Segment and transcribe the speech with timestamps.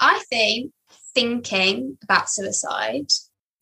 [0.00, 0.72] I think
[1.14, 3.10] thinking about suicide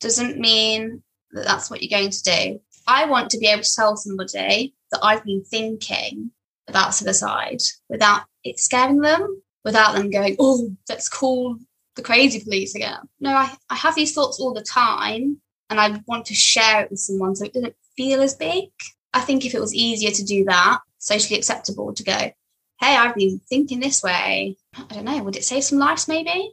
[0.00, 2.60] doesn't mean that that's what you're going to do.
[2.86, 6.30] I want to be able to tell somebody that I've been thinking
[6.69, 11.57] about suicide without it scaring them, without them going, oh, let's call
[11.96, 13.00] the crazy police again.
[13.21, 15.41] No, I, I have these thoughts all the time
[15.71, 18.68] and I want to share it with someone so it doesn't feel as big.
[19.12, 22.34] I think if it was easier to do that, socially acceptable to go, hey,
[22.80, 24.57] I've been thinking this way.
[24.79, 26.52] I don't know, would it save some lives maybe?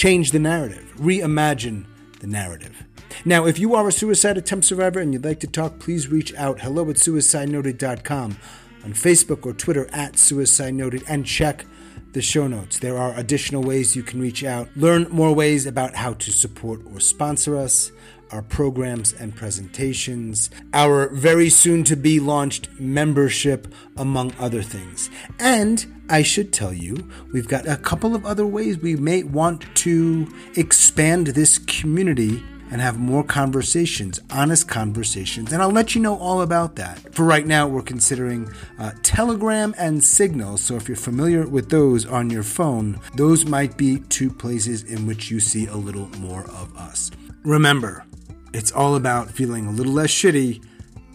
[0.00, 1.84] change the narrative, reimagine
[2.20, 2.86] the narrative.
[3.26, 6.34] Now, if you are a suicide attempt survivor and you'd like to talk, please reach
[6.36, 8.38] out hello at suicidenoted.com
[8.82, 11.66] on Facebook or Twitter at Suicide Noted and check
[12.12, 12.78] the show notes.
[12.78, 16.80] There are additional ways you can reach out, learn more ways about how to support
[16.90, 17.92] or sponsor us,
[18.32, 25.10] our programs and presentations, our very soon to be launched membership, among other things.
[25.38, 29.64] And I should tell you, we've got a couple of other ways we may want
[29.76, 35.52] to expand this community and have more conversations, honest conversations.
[35.52, 37.14] And I'll let you know all about that.
[37.14, 40.56] For right now, we're considering uh, Telegram and Signal.
[40.56, 45.06] So if you're familiar with those on your phone, those might be two places in
[45.06, 47.10] which you see a little more of us.
[47.42, 48.04] Remember,
[48.52, 50.64] it's all about feeling a little less shitty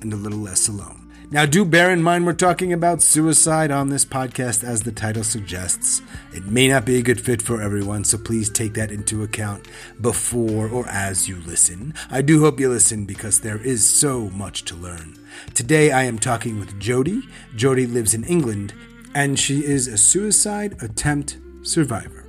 [0.01, 1.05] and a little less alone.
[1.31, 5.23] Now, do bear in mind we're talking about suicide on this podcast, as the title
[5.23, 6.01] suggests.
[6.31, 9.67] It may not be a good fit for everyone, so please take that into account
[9.99, 11.95] before or as you listen.
[12.11, 15.17] I do hope you listen because there is so much to learn.
[15.55, 17.23] Today, I am talking with Jody.
[17.55, 18.73] Jody lives in England,
[19.15, 22.24] and she is a suicide attempt survivor.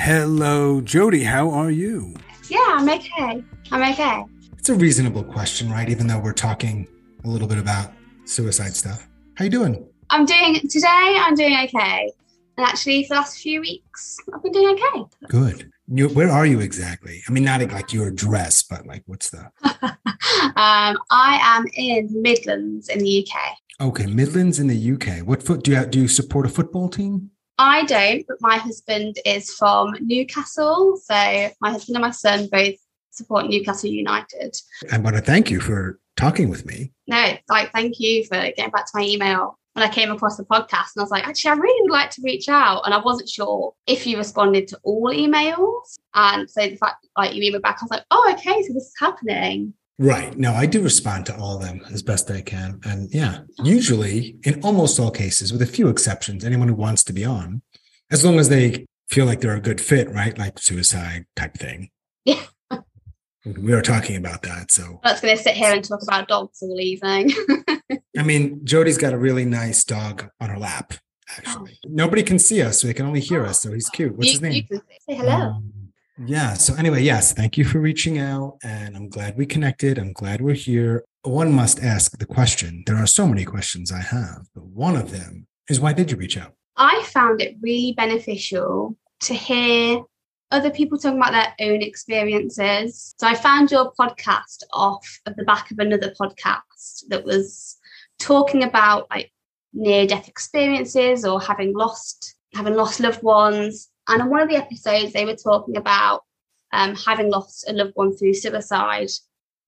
[0.00, 1.24] Hello, Jody.
[1.24, 2.14] How are you?
[2.48, 3.42] Yeah, I'm okay.
[3.72, 4.24] I'm okay.
[4.56, 5.88] It's a reasonable question, right?
[5.88, 6.86] Even though we're talking
[7.24, 7.90] a little bit about
[8.24, 9.08] suicide stuff.
[9.34, 9.84] How you doing?
[10.10, 11.18] I'm doing today.
[11.18, 12.12] I'm doing okay.
[12.56, 15.04] And actually, for the last few weeks, I've been doing okay.
[15.26, 15.70] Good.
[15.88, 17.20] You, where are you exactly?
[17.28, 19.50] I mean, not like your address, but like what's the?
[19.64, 23.88] um, I am in Midlands in the UK.
[23.88, 25.26] Okay, Midlands in the UK.
[25.26, 26.02] What foot do you do?
[26.02, 27.32] You support a football team?
[27.58, 30.96] I don't, but my husband is from Newcastle.
[31.02, 31.14] So
[31.60, 32.76] my husband and my son both
[33.10, 34.56] support Newcastle United.
[34.92, 36.92] I want to thank you for talking with me.
[37.06, 40.44] No, like thank you for getting back to my email when I came across the
[40.44, 42.82] podcast and I was like, actually, I really would like to reach out.
[42.84, 45.98] And I wasn't sure if you responded to all emails.
[46.14, 48.84] And so the fact like you emailed back, I was like, oh, okay, so this
[48.84, 49.74] is happening.
[49.98, 50.36] Right.
[50.38, 52.80] No, I do respond to all of them as best I can.
[52.84, 57.12] And yeah, usually in almost all cases, with a few exceptions, anyone who wants to
[57.12, 57.62] be on,
[58.10, 60.38] as long as they feel like they're a good fit, right?
[60.38, 61.90] Like suicide type thing.
[62.24, 62.42] Yeah.
[63.44, 64.70] We are talking about that.
[64.70, 67.32] So was going to sit here and talk about dogs all evening.
[68.18, 70.92] I mean, Jody's got a really nice dog on her lap,
[71.30, 71.78] actually.
[71.86, 71.88] Oh.
[71.88, 73.62] Nobody can see us, so they can only hear us.
[73.62, 74.14] So he's cute.
[74.16, 74.66] What's you, his name?
[74.70, 75.32] say hello.
[75.32, 75.72] Um,
[76.24, 76.54] yeah.
[76.54, 78.58] So anyway, yes, thank you for reaching out.
[78.62, 79.98] And I'm glad we connected.
[79.98, 81.04] I'm glad we're here.
[81.22, 82.82] One must ask the question.
[82.86, 86.16] There are so many questions I have, but one of them is why did you
[86.16, 86.54] reach out?
[86.76, 90.02] I found it really beneficial to hear
[90.50, 93.14] other people talking about their own experiences.
[93.18, 97.76] So I found your podcast off of the back of another podcast that was
[98.18, 99.30] talking about like
[99.72, 104.56] near death experiences or having lost having lost loved ones and on one of the
[104.56, 106.22] episodes, they were talking about
[106.72, 109.10] um, having lost a loved one through suicide.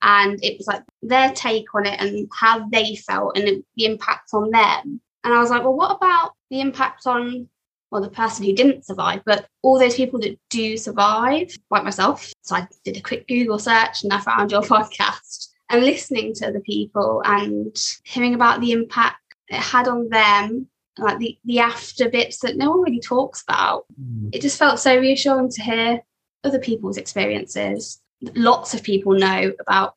[0.02, 4.30] And it was like their take on it and how they felt and the impact
[4.32, 5.00] on them.
[5.24, 7.48] And I was like, well, what about the impact on,
[7.90, 12.32] well, the person who didn't survive, but all those people that do survive, like myself?
[12.40, 16.50] So I did a quick Google search and I found your podcast and listening to
[16.50, 20.69] the people and hearing about the impact it had on them
[21.00, 23.84] like the, the after bits that no one really talks about.
[24.00, 24.30] Mm.
[24.32, 26.00] It just felt so reassuring to hear
[26.44, 28.00] other people's experiences.
[28.34, 29.94] lots of people know about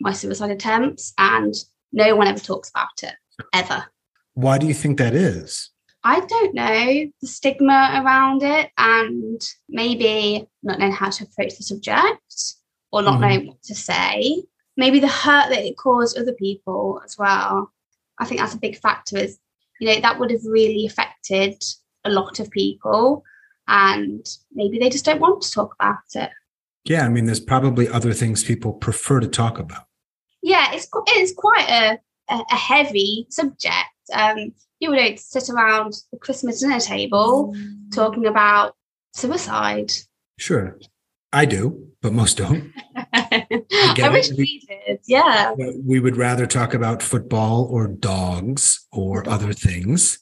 [0.00, 1.54] my suicide attempts and
[1.92, 3.14] no one ever talks about it
[3.52, 3.84] ever.
[4.34, 5.70] Why do you think that is?
[6.04, 11.62] I don't know the stigma around it and maybe not knowing how to approach the
[11.62, 12.54] subject
[12.90, 13.20] or not mm-hmm.
[13.20, 14.42] knowing what to say.
[14.76, 17.70] Maybe the hurt that it caused other people as well.
[18.18, 19.38] I think that's a big factor is,
[19.82, 21.60] you know, that would have really affected
[22.04, 23.24] a lot of people
[23.66, 24.24] and
[24.54, 26.30] maybe they just don't want to talk about it.
[26.84, 29.86] Yeah, I mean, there's probably other things people prefer to talk about.
[30.40, 31.98] Yeah, it's it's quite a
[32.28, 33.74] a heavy subject.
[34.12, 37.52] Um, you don't sit around the Christmas dinner table
[37.92, 38.76] talking about
[39.14, 39.92] suicide.
[40.38, 40.78] Sure,
[41.32, 42.72] I do, but most don't.
[43.12, 43.46] I,
[44.02, 45.00] I wish we, we did.
[45.06, 50.18] Yeah, uh, we would rather talk about football or dogs or other things.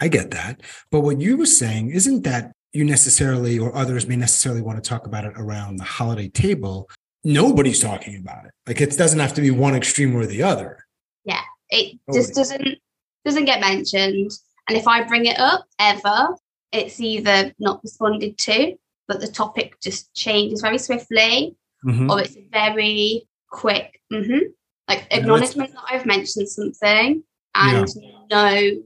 [0.00, 4.16] I get that, but what you were saying isn't that you necessarily or others may
[4.16, 6.88] necessarily want to talk about it around the holiday table
[7.24, 10.84] nobody's talking about it like it doesn't have to be one extreme or the other
[11.24, 12.24] yeah it Nobody.
[12.24, 12.78] just doesn't
[13.24, 14.30] doesn't get mentioned
[14.68, 16.34] and if i bring it up ever
[16.72, 18.74] it's either not responded to
[19.08, 22.10] but the topic just changes very swiftly mm-hmm.
[22.10, 24.46] or it's very quick mm-hmm.
[24.88, 27.22] like acknowledgement that i've mentioned something
[27.54, 28.10] and yeah.
[28.30, 28.82] no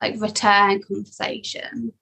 [0.00, 1.92] like return conversation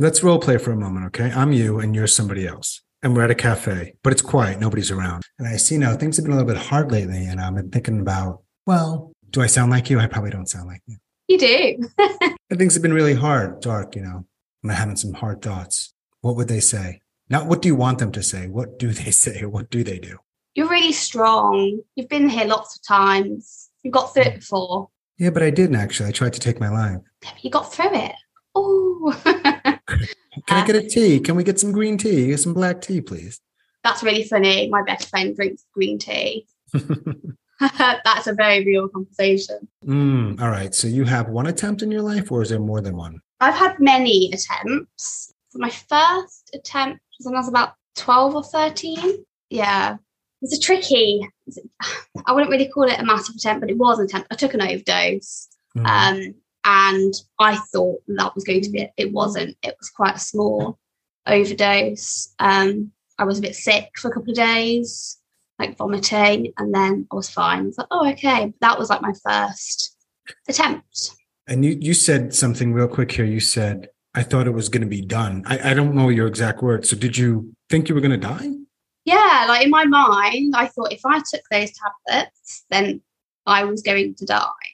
[0.00, 1.32] Let's role play for a moment, okay?
[1.32, 2.82] I'm you and you're somebody else.
[3.02, 5.24] And we're at a cafe, but it's quiet, nobody's around.
[5.40, 7.26] And I see now things have been a little bit hard lately.
[7.26, 9.98] And I've been thinking about, well, do I sound like you?
[9.98, 10.98] I probably don't sound like you.
[11.26, 12.36] You do.
[12.56, 14.24] things have been really hard, dark, you know.
[14.62, 15.92] I'm having some hard thoughts.
[16.20, 17.02] What would they say?
[17.30, 18.48] Not what do you want them to say?
[18.48, 19.44] What do they say?
[19.44, 20.18] What do they do?
[20.54, 21.80] You're really strong.
[21.94, 23.70] You've been here lots of times.
[23.82, 24.88] You've got through it before.
[25.18, 26.08] Yeah, but I didn't actually.
[26.08, 27.00] I tried to take my life.
[27.42, 28.14] You got through it.
[28.54, 29.20] Oh.
[30.46, 31.20] Can I get a tea?
[31.20, 32.28] Can we get some green tea?
[32.28, 33.40] Get some black tea, please.
[33.84, 34.68] That's really funny.
[34.68, 36.46] My best friend drinks green tea.
[37.60, 39.68] That's a very real conversation.
[39.84, 40.74] Mm, all right.
[40.74, 43.20] So you have one attempt in your life, or is there more than one?
[43.40, 45.32] I've had many attempts.
[45.58, 49.24] My first attempt was when I was about 12 or 13.
[49.50, 49.96] Yeah.
[50.40, 51.28] It's a tricky,
[52.26, 54.28] I wouldn't really call it a massive attempt, but it was an attempt.
[54.30, 55.48] I took an overdose.
[55.76, 55.86] Mm.
[55.86, 56.34] Um,
[56.64, 58.92] and I thought that was going to be it.
[58.96, 59.56] It wasn't.
[59.62, 60.78] It was quite a small
[61.26, 62.34] overdose.
[62.38, 65.18] Um, I was a bit sick for a couple of days,
[65.58, 67.60] like vomiting, and then I was fine.
[67.60, 68.52] I was like, oh, okay.
[68.60, 69.96] That was like my first
[70.48, 71.12] attempt.
[71.46, 73.24] And you you said something real quick here.
[73.24, 75.44] You said, I thought it was going to be done.
[75.46, 76.90] I, I don't know your exact words.
[76.90, 78.50] So did you think you were going to die?
[79.04, 83.00] Yeah, like in my mind, I thought if I took those tablets, then
[83.46, 84.68] I was going to die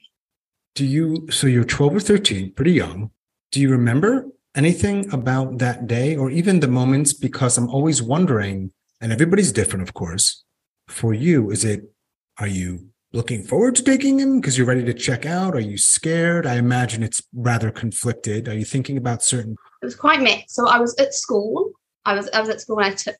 [0.75, 3.09] do you so you're 12 or 13 pretty young
[3.51, 8.71] do you remember anything about that day or even the moments because i'm always wondering
[9.01, 10.43] and everybody's different of course
[10.87, 11.91] for you is it
[12.37, 15.77] are you looking forward to taking him because you're ready to check out are you
[15.77, 20.53] scared i imagine it's rather conflicted are you thinking about certain it was quite mixed
[20.53, 21.71] so i was at school
[22.05, 23.15] i was i was at school when i took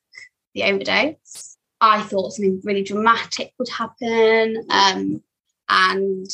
[0.54, 5.22] the overdose i thought something really dramatic would happen um,
[5.68, 6.28] and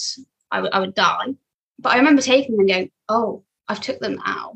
[0.50, 1.34] I, w- I would die.
[1.78, 4.54] But I remember taking them and going, oh, I've took them now.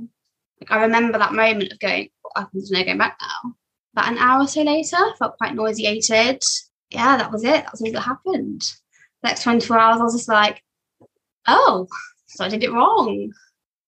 [0.60, 3.54] Like I remember that moment of going, what happens when I go back now?
[3.94, 6.42] About an hour or so later, I felt quite nauseated.
[6.90, 7.64] Yeah, that was it.
[7.64, 8.70] That was all that happened.
[9.26, 10.62] Next 24 hours, I was just like,
[11.47, 11.87] oh,
[12.26, 13.33] so I did it wrong.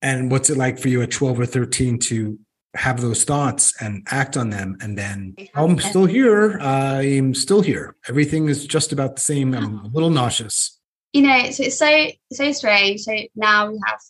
[0.03, 2.39] And what's it like for you at 12 or 13 to
[2.75, 7.97] have those thoughts and act on them and then i'm still here i'm still here
[8.09, 10.79] everything is just about the same i'm a little nauseous
[11.13, 13.01] you know, so it's so so strange.
[13.01, 14.01] So now we have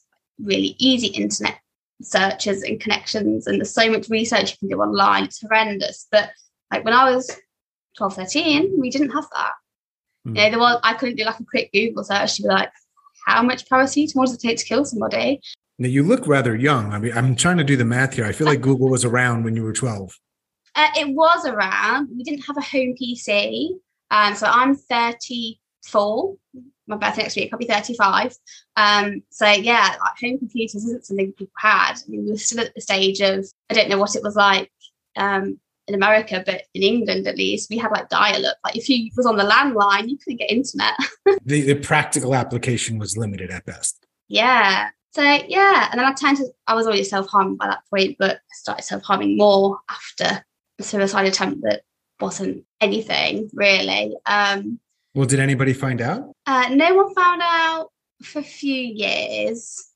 [0.40, 1.58] really easy internet
[2.02, 5.24] searches and connections, and there's so much research you can do online.
[5.24, 6.06] It's horrendous.
[6.10, 6.30] But
[6.72, 7.30] like when I was
[7.96, 9.52] 12, 13, we didn't have that.
[10.26, 10.36] Mm.
[10.36, 12.70] You know, there was I couldn't do like a quick Google search to be like,
[13.26, 15.40] how much paracetamol does it take to kill somebody?
[15.78, 16.92] Now you look rather young.
[16.92, 18.24] I mean, I'm trying to do the math here.
[18.24, 20.18] I feel like Google was around when you were 12.
[20.74, 22.08] Uh, it was around.
[22.16, 23.70] We didn't have a home PC.
[24.10, 26.36] Um, so I'm 34
[26.88, 28.34] my birthday next week, I'll be 35.
[28.76, 31.92] Um, so yeah, like home computers isn't something people had.
[31.92, 34.36] I mean, we were still at the stage of I don't know what it was
[34.36, 34.70] like
[35.16, 38.56] um, in America, but in England at least, we had like dial-up.
[38.64, 40.94] Like if you was on the landline, you couldn't get internet.
[41.44, 44.04] the, the practical application was limited at best.
[44.28, 44.90] Yeah.
[45.12, 48.36] So yeah, and then I turned to I was already self-harming by that point, but
[48.36, 50.44] I started self-harming more after
[50.78, 51.82] a suicide attempt that
[52.20, 54.14] wasn't anything really.
[54.26, 54.78] Um,
[55.14, 56.32] well, did anybody find out?
[56.46, 57.88] Uh, no one found out
[58.22, 59.88] for a few years.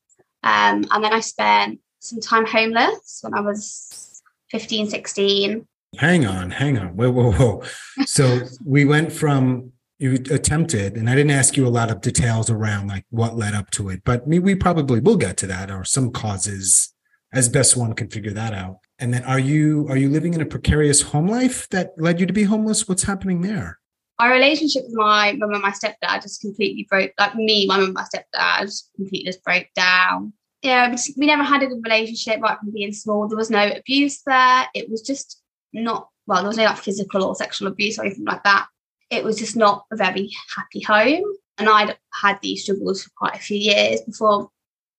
[0.43, 4.21] Um, and then I spent some time homeless when I was
[4.51, 5.65] 15, 16.
[5.97, 6.95] Hang on, hang on.
[6.95, 7.63] Whoa, whoa, whoa.
[8.05, 12.49] So we went from you attempted, and I didn't ask you a lot of details
[12.49, 15.71] around like what led up to it, but we, we probably will get to that
[15.71, 16.93] or some causes
[17.31, 18.77] as best one can figure that out.
[18.99, 22.25] And then are you are you living in a precarious home life that led you
[22.25, 22.87] to be homeless?
[22.87, 23.79] What's happening there?
[24.19, 27.85] Our relationship with my mum and my stepdad just completely broke like me, my mum
[27.85, 30.33] and my stepdad completely just broke down.
[30.61, 33.27] Yeah, we never had a good relationship right from being small.
[33.27, 34.67] There was no abuse there.
[34.73, 35.42] It was just
[35.73, 38.67] not well, there was no like physical or sexual abuse or anything like that.
[39.09, 41.23] It was just not a very happy home.
[41.57, 44.49] And I'd had these struggles for quite a few years before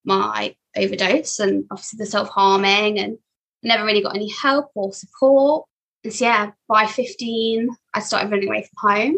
[0.05, 3.19] my overdose and obviously the self-harming and
[3.63, 5.67] never really got any help or support.
[6.05, 9.17] And so yeah, by 15, I started running away from home.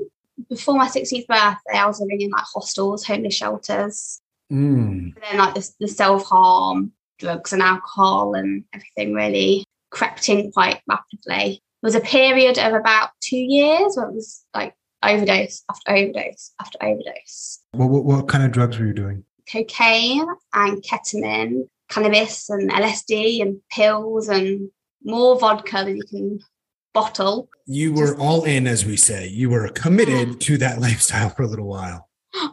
[0.48, 4.20] Before my 16th birthday, I was living in like hostels, homeless shelters.
[4.52, 5.20] Mm.
[5.20, 11.62] then like the, the self-harm, drugs and alcohol and everything really crept in quite rapidly.
[11.82, 16.52] There was a period of about two years where it was like overdose after overdose
[16.60, 17.60] after overdose.
[17.72, 19.24] What, what, what kind of drugs were you doing?
[19.50, 24.70] Cocaine and ketamine, cannabis and LSD and pills and
[25.04, 26.40] more vodka than you can
[26.92, 27.48] bottle.
[27.66, 29.28] You were Just, all in, as we say.
[29.28, 30.34] You were committed yeah.
[30.40, 32.08] to that lifestyle for a little while.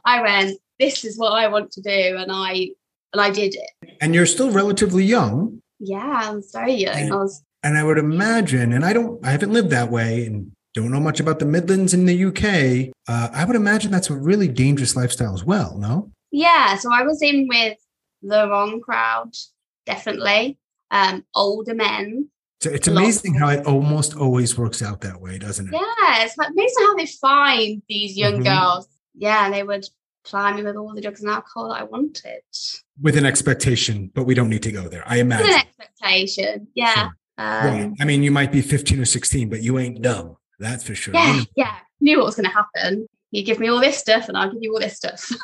[0.06, 2.18] I went, this is what I want to do.
[2.18, 2.70] And I
[3.14, 3.98] and I did it.
[4.02, 5.62] And you're still relatively young.
[5.86, 6.96] Yeah, I'm very young.
[6.96, 10.26] And, I was and I would imagine, and I don't I haven't lived that way
[10.26, 12.94] and don't know much about the Midlands in the UK.
[13.08, 16.10] Uh, I would imagine that's a really dangerous lifestyle as well, no?
[16.32, 16.78] Yeah.
[16.78, 17.78] So I was in with
[18.22, 19.36] the wrong crowd,
[19.86, 20.58] definitely.
[20.90, 22.30] Um, older men.
[22.62, 25.74] So it's amazing how it almost always works out that way, doesn't it?
[25.74, 28.44] Yeah, it's amazing how they find these young mm-hmm.
[28.44, 28.88] girls.
[29.16, 29.86] Yeah, they would
[30.56, 32.42] me with all the drugs and alcohol that I wanted.
[33.02, 35.04] With an expectation, but we don't need to go there.
[35.06, 35.48] I imagine.
[35.48, 37.10] With an expectation, yeah.
[37.38, 37.92] Um, right.
[38.00, 40.38] I mean, you might be 15 or 16, but you ain't dumb.
[40.60, 41.14] That's for sure.
[41.14, 41.76] Yeah, yeah.
[42.00, 43.08] Knew what was going to happen.
[43.32, 45.20] You give me all this stuff, and I'll give you all this stuff.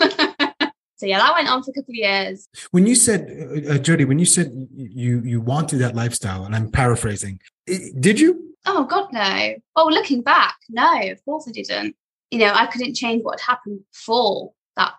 [0.96, 2.48] so yeah, that went on for a couple of years.
[2.72, 6.56] When you said, uh, uh Jody, when you said you you wanted that lifestyle, and
[6.56, 7.40] I'm paraphrasing,
[8.00, 8.56] did you?
[8.68, 9.56] Oh God, no.
[9.76, 11.96] Oh, looking back, no, of course I didn't.
[12.30, 14.94] You know, I couldn't change what had happened before that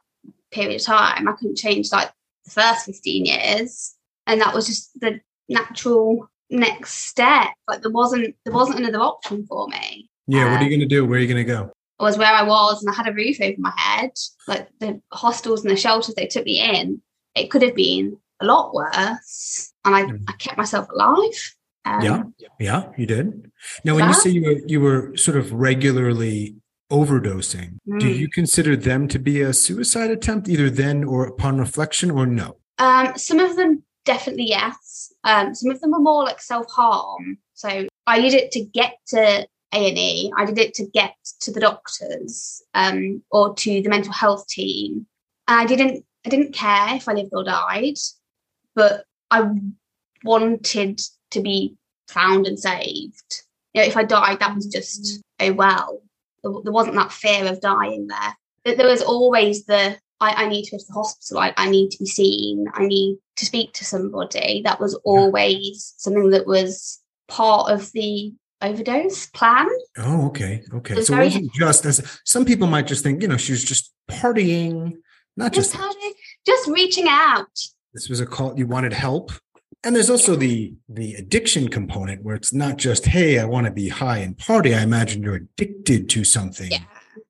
[0.50, 1.28] period of time.
[1.28, 2.10] I couldn't change like
[2.44, 3.94] the first 15 years.
[4.26, 7.48] And that was just the natural next step.
[7.68, 10.08] Like there wasn't there wasn't another option for me.
[10.26, 11.04] Yeah, um, what are you um, gonna do?
[11.04, 11.72] Where are you gonna go?
[11.98, 14.12] I was where I was and I had a roof over my head.
[14.46, 17.02] Like the hostels and the shelters they took me in,
[17.34, 19.72] it could have been a lot worse.
[19.84, 20.24] And I, mm.
[20.28, 21.56] I kept myself alive.
[21.84, 22.22] Um, yeah,
[22.58, 23.50] yeah, you did.
[23.84, 26.56] Now, when you say you were you were sort of regularly
[26.90, 28.00] overdosing, mm.
[28.00, 32.26] do you consider them to be a suicide attempt, either then or upon reflection, or
[32.26, 32.56] no?
[32.78, 35.12] Um, some of them definitely yes.
[35.24, 37.38] Um, some of them are more like self harm.
[37.54, 40.32] So I did it to get to A and E.
[40.36, 45.06] I did it to get to the doctors um, or to the mental health team.
[45.48, 46.04] And I didn't.
[46.26, 47.96] I didn't care if I lived or died,
[48.74, 49.50] but I
[50.22, 51.76] wanted to be
[52.08, 53.42] found and saved.
[53.72, 56.02] You know, if I died, that was just oh well.
[56.42, 58.76] There wasn't that fear of dying there.
[58.76, 61.38] There was always the I, I need to go to the hospital.
[61.38, 62.66] I, I need to be seen.
[62.74, 64.62] I need to speak to somebody.
[64.62, 69.66] That was always something that was part of the overdose plan.
[69.96, 70.62] Oh, okay.
[70.74, 71.00] Okay.
[71.00, 73.92] So it wasn't just as some people might just think, you know, she was just
[74.10, 74.98] partying,
[75.36, 76.12] not just just, partying,
[76.46, 77.48] just reaching out.
[77.94, 79.32] This was a call you wanted help.
[79.82, 83.72] And there's also the the addiction component where it's not just, hey, I want to
[83.72, 84.74] be high and party.
[84.74, 86.70] I imagine you're addicted to something.
[86.70, 86.84] Yeah.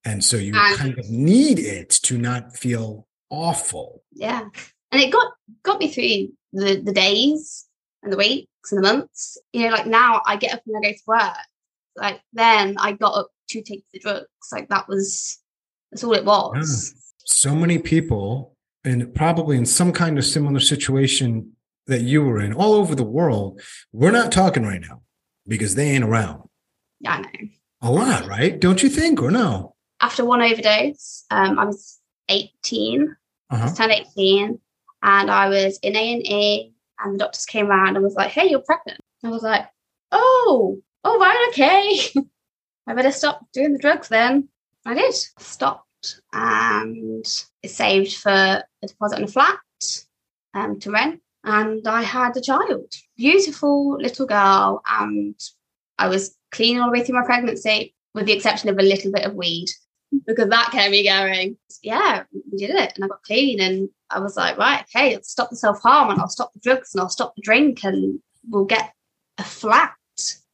[0.04, 4.02] And so you and, kind of need it to not feel awful.
[4.12, 4.48] Yeah.
[4.90, 7.66] And it got got me through the, the days
[8.02, 9.38] and the weeks and the months.
[9.52, 11.36] You know, like now I get up and I go to work.
[11.96, 14.26] Like then I got up to take the drugs.
[14.50, 15.38] Like that was
[15.92, 16.92] that's all it was.
[16.92, 17.00] Yeah.
[17.24, 21.52] So many people and probably in some kind of similar situation
[21.90, 23.60] that you were in all over the world,
[23.92, 25.02] we're not talking right now
[25.46, 26.48] because they ain't around.
[26.98, 27.48] Yeah, I know.
[27.82, 28.58] A lot, right?
[28.58, 29.74] Don't you think, or no?
[30.00, 33.16] after one overdose, um, I was 18.
[33.50, 33.62] Uh-huh.
[33.62, 34.58] I was turned 18
[35.02, 38.60] and I was in A&E and the doctors came around and was like, hey, you're
[38.60, 39.00] pregnant.
[39.24, 39.66] I was like,
[40.12, 42.22] oh, oh, right, okay.
[42.86, 44.48] I better stop doing the drugs then.
[44.86, 45.14] I did.
[45.14, 47.24] Stopped and
[47.62, 49.58] it saved for a deposit on a flat
[50.54, 51.20] um, to rent.
[51.44, 54.82] And I had a child, beautiful little girl.
[54.90, 55.38] And
[55.98, 59.12] I was clean all the way through my pregnancy, with the exception of a little
[59.12, 59.68] bit of weed
[60.26, 61.56] because that kept me going.
[61.82, 65.30] Yeah, we did it and I got clean and I was like, right, okay, let's
[65.30, 68.20] stop the self harm and I'll stop the drugs and I'll stop the drink and
[68.48, 68.92] we'll get
[69.38, 69.94] a flat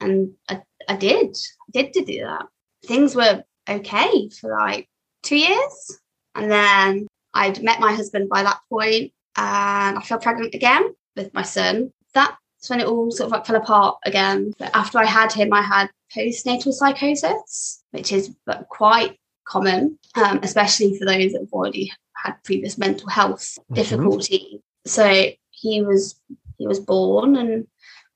[0.00, 1.36] and I did.
[1.36, 2.46] I did to do that.
[2.84, 4.88] Things were okay for like
[5.22, 5.98] two years.
[6.34, 11.32] And then I'd met my husband by that point and I fell pregnant again with
[11.34, 11.92] my son.
[12.14, 12.36] That's
[12.68, 14.52] when it all sort of like fell apart again.
[14.58, 18.34] But after I had him, I had postnatal psychosis, which is
[18.68, 23.74] quite common, um, especially for those that have already had previous mental health mm-hmm.
[23.74, 24.62] difficulty.
[24.86, 26.20] So he was
[26.58, 27.66] he was born and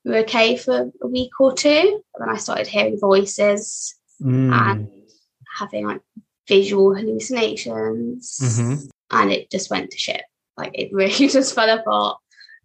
[0.03, 2.01] we were okay for a week or two.
[2.17, 4.51] Then I started hearing voices mm.
[4.51, 4.89] and
[5.57, 6.01] having like
[6.47, 8.87] visual hallucinations, mm-hmm.
[9.11, 10.23] and it just went to shit.
[10.61, 12.17] Like it really just fell apart.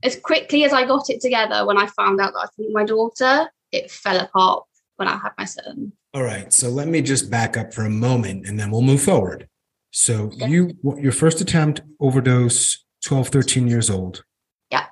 [0.03, 2.85] As quickly as I got it together when I found out that I think my
[2.85, 4.65] daughter, it fell apart
[4.97, 5.93] when I had my son.
[6.13, 6.53] All right.
[6.53, 9.49] So let me just back up for a moment and then we'll move forward.
[9.93, 10.49] So okay.
[10.49, 14.23] you your first attempt overdose 12 13 years old.
[14.71, 14.85] Yeah.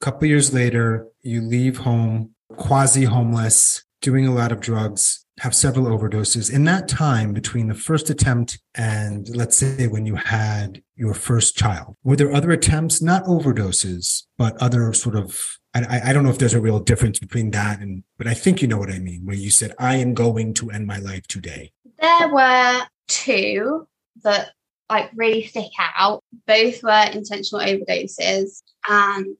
[0.00, 5.54] A couple years later you leave home quasi homeless, doing a lot of drugs, have
[5.54, 6.52] several overdoses.
[6.52, 11.56] In that time between the first attempt and let's say when you had your first
[11.56, 16.30] child, were there other attempts, not overdoses, but other sort of I, I don't know
[16.30, 18.98] if there's a real difference between that and but I think you know what I
[18.98, 21.72] mean, where you said, I am going to end my life today.
[21.98, 23.88] There were two
[24.22, 24.50] that
[24.90, 26.22] like really stick out.
[26.46, 29.36] Both were intentional overdoses, and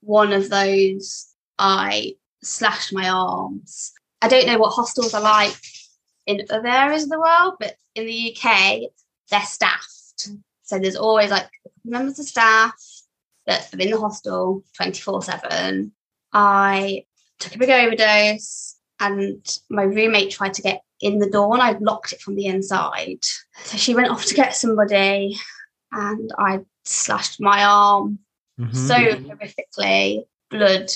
[0.00, 1.28] one of those
[1.58, 3.92] I slashed my arms.
[4.22, 5.56] I don't know what hostels are like
[6.26, 8.80] in other areas of the world, but in the UK,
[9.30, 10.28] they're staffed.
[10.62, 11.48] So there's always like
[11.84, 12.74] members of staff
[13.46, 15.92] that are in the hostel 24 7.
[16.32, 17.04] I
[17.38, 21.72] took a big overdose and my roommate tried to get in the door and I
[21.78, 23.24] locked it from the inside.
[23.64, 25.38] So she went off to get somebody
[25.92, 28.18] and I slashed my arm
[28.58, 28.76] mm-hmm.
[28.76, 30.90] so horrifically, blood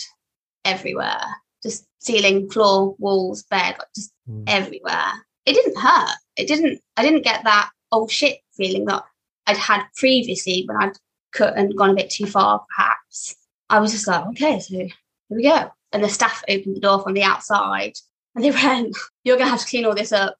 [0.65, 1.23] everywhere,
[1.63, 4.45] just ceiling, floor, walls, bed, like just mm.
[4.47, 5.13] everywhere.
[5.47, 6.17] It didn't hurt.
[6.37, 9.03] It didn't, I didn't get that oh shit feeling that
[9.47, 10.97] I'd had previously when I'd
[11.33, 13.37] cut and gone a bit too far, perhaps.
[13.69, 14.89] I was just like, okay, so here
[15.29, 15.71] we go.
[15.93, 17.95] And the staff opened the door from the outside
[18.35, 20.37] and they went, You're going to have to clean all this up.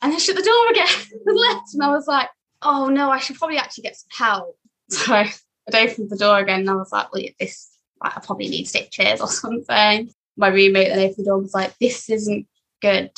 [0.00, 1.74] And they shut the door again and left.
[1.74, 2.28] And I was like,
[2.62, 4.56] Oh no, I should probably actually get some help.
[4.90, 5.32] So I
[5.72, 7.70] opened the door again and I was like, Well, this
[8.02, 10.12] I probably need stitches or something.
[10.36, 12.46] My roommate then opened the door and was like, This isn't
[12.80, 13.10] good.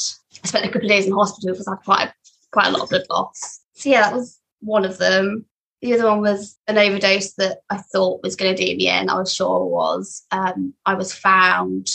[0.43, 2.13] I spent a couple of days in hospital because I had quite,
[2.53, 3.61] quite a lot of blood loss.
[3.75, 5.47] So yeah, that was one of them.
[5.83, 9.11] The other one was an overdose that I thought was going to do me in.
[9.11, 10.25] I was sure was.
[10.31, 11.91] Um, I was found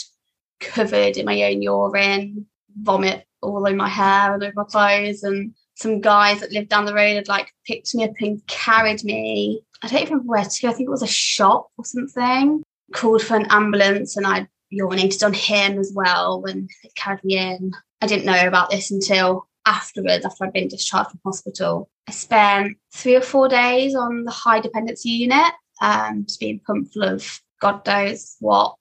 [0.60, 2.46] covered in my own urine,
[2.80, 5.22] vomit all over my hair and over my clothes.
[5.22, 9.02] And some guys that lived down the road had like picked me up and carried
[9.02, 9.62] me.
[9.82, 10.68] I don't even remember where to.
[10.68, 12.62] I think it was a shop or something.
[12.92, 17.38] Called for an ambulance and I urinated on him as well when they carried me
[17.38, 17.72] in.
[18.00, 21.90] I didn't know about this until afterwards, after I'd been discharged from hospital.
[22.08, 26.94] I spent three or four days on the high dependency unit, um, just being pumped
[26.94, 28.76] full of God knows what.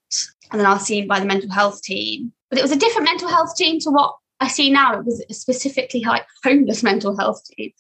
[0.51, 2.31] And then I was seen by the mental health team.
[2.49, 4.99] But it was a different mental health team to what I see now.
[4.99, 7.71] It was specifically like homeless mental health team.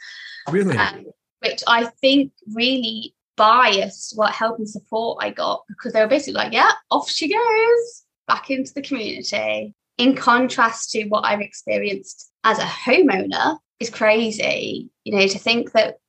[0.51, 0.77] Really?
[0.77, 1.05] Um,
[1.39, 6.33] which I think really biased what help and support I got because they were basically
[6.33, 9.73] like, yeah, off she goes back into the community.
[9.97, 14.89] In contrast to what I've experienced as a homeowner is crazy.
[15.05, 15.99] You know, to think that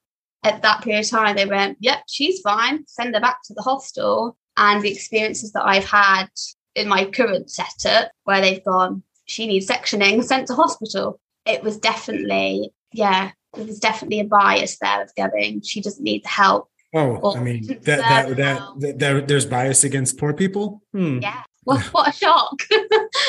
[0.42, 3.62] at that period of time they went, yep, she's fine, send her back to the
[3.62, 4.36] hostel.
[4.56, 6.28] And the experiences that I've had
[6.74, 11.20] in my current setup where they've gone, she needs sectioning, sent to hospital.
[11.46, 16.24] It was definitely, yeah, there was definitely a bias there of going, she doesn't need
[16.24, 16.69] the help.
[16.92, 20.82] Oh, I mean, that, that, that, that, there's bias against poor people?
[20.92, 21.18] Hmm.
[21.20, 21.42] Yeah.
[21.64, 22.62] What, what a shock.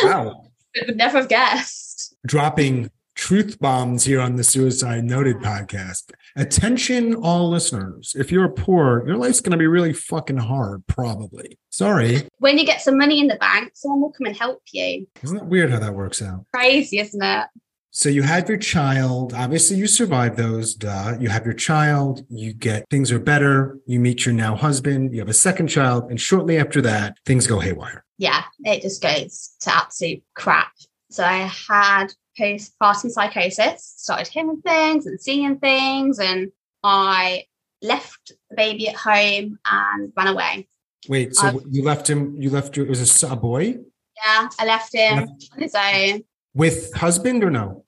[0.03, 0.45] wow.
[0.75, 2.15] I would never have guessed.
[2.25, 6.11] Dropping truth bombs here on the Suicide Noted podcast.
[6.37, 8.15] Attention, all listeners.
[8.17, 11.59] If you're poor, your life's going to be really fucking hard, probably.
[11.69, 12.27] Sorry.
[12.39, 15.07] When you get some money in the bank, someone will come and help you.
[15.21, 16.45] Isn't that weird how that works out?
[16.53, 17.47] Crazy, isn't it?
[17.93, 19.33] So you have your child.
[19.33, 20.75] Obviously, you survive those.
[20.75, 21.17] Duh.
[21.19, 22.25] You have your child.
[22.29, 23.79] You get things are better.
[23.85, 25.13] You meet your now husband.
[25.13, 28.05] You have a second child, and shortly after that, things go haywire.
[28.17, 30.71] Yeah, it just goes to absolute crap.
[31.09, 36.49] So I had postpartum psychosis, started hearing things and seeing things, and
[36.83, 37.43] I
[37.81, 40.69] left the baby at home and ran away.
[41.09, 42.41] Wait, so um, you left him?
[42.41, 42.77] You left?
[42.77, 42.85] Your?
[42.85, 43.79] It was a, a boy?
[44.25, 46.23] Yeah, I left him left on his own.
[46.53, 47.85] With husband or no?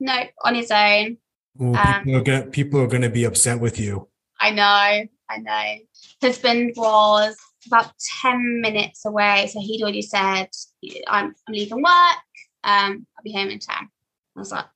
[0.00, 1.18] No, on his own.
[1.60, 1.74] Um,
[2.04, 4.08] people, are gonna, people are gonna be upset with you.
[4.40, 5.76] I know, I know.
[6.20, 9.48] Husband was about 10 minutes away.
[9.52, 10.48] So he'd already said,
[11.06, 12.18] I'm, I'm leaving work
[12.62, 13.74] Um, I'll be home in 10.
[13.76, 13.88] I
[14.36, 14.66] was like,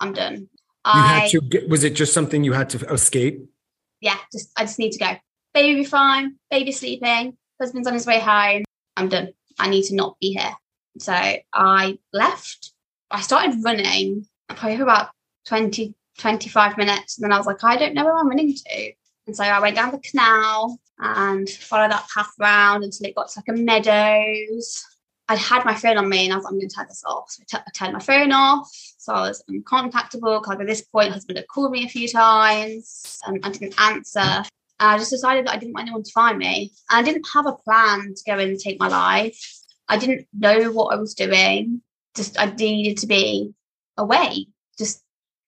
[0.00, 0.36] I'm done.
[0.36, 0.48] You
[0.84, 3.44] I, had to was it just something you had to escape?
[4.00, 5.16] Yeah, just I just need to go.
[5.52, 8.64] Baby fine, baby sleeping, husband's on his way home.
[8.96, 9.32] I'm done.
[9.58, 10.52] I need to not be here.
[10.98, 11.12] So
[11.52, 12.72] I left.
[13.10, 15.10] I started running probably for about
[15.46, 17.18] 20, 25 minutes.
[17.18, 18.92] And then I was like, I don't know where I'm running to.
[19.26, 23.28] And so I went down the canal and followed that path round until it got
[23.28, 24.84] to like a meadows.
[25.28, 27.04] I'd had my phone on me and I was like, I'm going to turn this
[27.04, 27.30] off.
[27.30, 28.68] So I, t- I turned my phone off.
[28.96, 33.18] So I was uncontactable because at this point, husband had called me a few times
[33.26, 34.20] and I didn't answer.
[34.20, 34.46] And
[34.80, 36.72] I just decided that I didn't want anyone to find me.
[36.90, 39.38] And I didn't have a plan to go and take my life.
[39.88, 41.82] I didn't know what I was doing.
[42.18, 43.54] Just I needed to be
[43.96, 45.02] away, just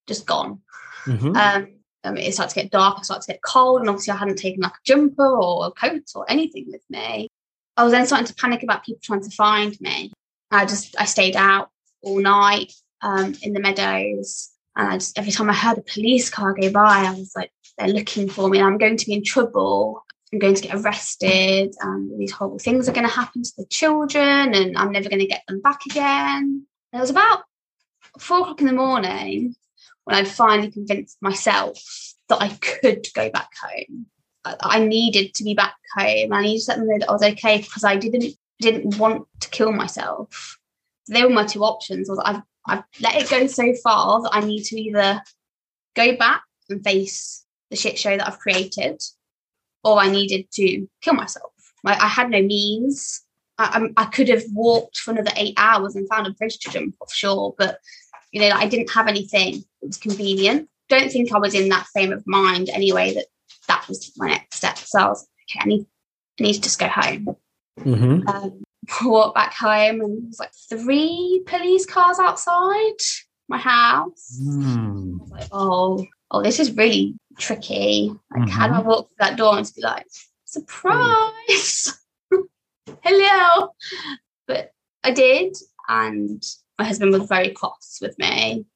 [0.07, 0.61] just gone.
[1.05, 1.37] Mm-hmm.
[1.37, 1.69] Um,
[2.05, 4.17] I mean, it started to get dark, it started to get cold, and obviously I
[4.17, 7.29] hadn't taken like a jumper or a coat or anything with me.
[7.77, 10.13] I was then starting to panic about people trying to find me.
[10.51, 11.71] I just I stayed out
[12.03, 16.31] all night um, in the meadows, and I just every time I heard a police
[16.31, 19.15] car go by, I was like, they're looking for me, and I'm going to be
[19.15, 20.05] in trouble.
[20.33, 23.67] I'm going to get arrested, and these horrible things are going to happen to the
[23.67, 26.67] children, and I'm never going to get them back again.
[26.93, 27.43] And it was about
[28.19, 29.55] four o'clock in the morning
[30.05, 31.79] when I'd finally convinced myself
[32.29, 34.07] that I could go back home.
[34.45, 36.33] I needed to be back home.
[36.33, 39.73] I needed to know that I was okay because I didn't didn't want to kill
[39.73, 40.59] myself.
[41.05, 42.09] So they were my two options.
[42.09, 45.23] Was I've I've let it go so far that I need to either
[45.95, 49.03] go back and face the shit show that I've created,
[49.85, 51.53] or I needed to kill myself.
[51.85, 53.23] I, I had no means.
[53.59, 56.95] I, I, could have walked for another eight hours and found a bridge to jump
[57.03, 57.79] off shore, but
[58.33, 60.69] you know, I didn't have anything It was convenient.
[60.89, 63.27] Don't think I was in that frame of mind anyway that
[63.69, 64.79] that was my next step.
[64.79, 65.87] So I was okay, I need,
[66.39, 67.37] I need to just go home.
[67.81, 68.29] Mm-hmm.
[68.29, 68.63] Um,
[69.05, 72.97] walk back home and there was like three police cars outside
[73.49, 74.41] my house.
[74.43, 75.21] Mm.
[75.21, 78.13] I was like, oh, oh, this is really tricky.
[78.31, 78.51] Like, mm-hmm.
[78.51, 80.07] how do I walk through that door and be like,
[80.45, 81.99] surprise?
[83.03, 83.71] Hello.
[84.47, 84.73] But
[85.05, 85.57] I did,
[85.89, 86.43] and
[86.79, 88.67] my husband was very cross with me.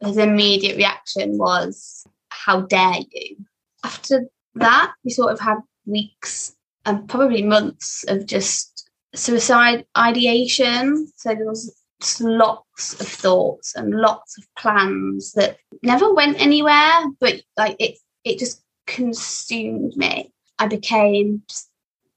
[0.00, 3.36] His immediate reaction was, How dare you?
[3.84, 11.10] After that, we sort of had weeks and probably months of just suicide ideation.
[11.16, 11.74] So there was
[12.20, 18.38] lots of thoughts and lots of plans that never went anywhere, but like it it
[18.38, 20.32] just consumed me.
[20.58, 21.42] I became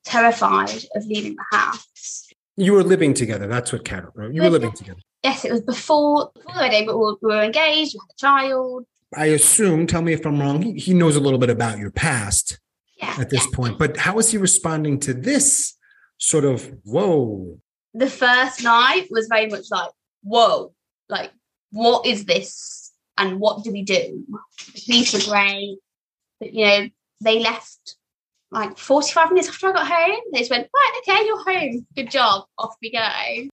[0.06, 2.28] terrified of leaving the house.
[2.56, 3.48] You were living together.
[3.48, 4.34] That's what counted, right?
[4.34, 7.96] You were living together yes, it was before, before the wedding, but we were engaged,
[7.96, 8.86] we had a child.
[9.16, 11.92] I assume, tell me if I'm wrong, he, he knows a little bit about your
[11.92, 12.60] past
[12.98, 13.56] yeah, at this yeah.
[13.56, 13.80] point.
[13.80, 15.76] But how is he responding to this
[16.18, 17.60] sort of whoa?
[17.94, 19.92] The first night was very much like,
[20.24, 20.74] whoa,
[21.10, 21.32] like,
[21.72, 22.92] what is this?
[23.18, 24.26] And what do we do?
[24.74, 25.78] The police were great.
[26.40, 26.90] But, you know,
[27.22, 27.96] they left
[28.52, 30.20] like 45 minutes after I got home.
[30.32, 31.86] They just went, right, okay, you're home.
[31.96, 32.46] Good job.
[32.58, 33.50] Off we go.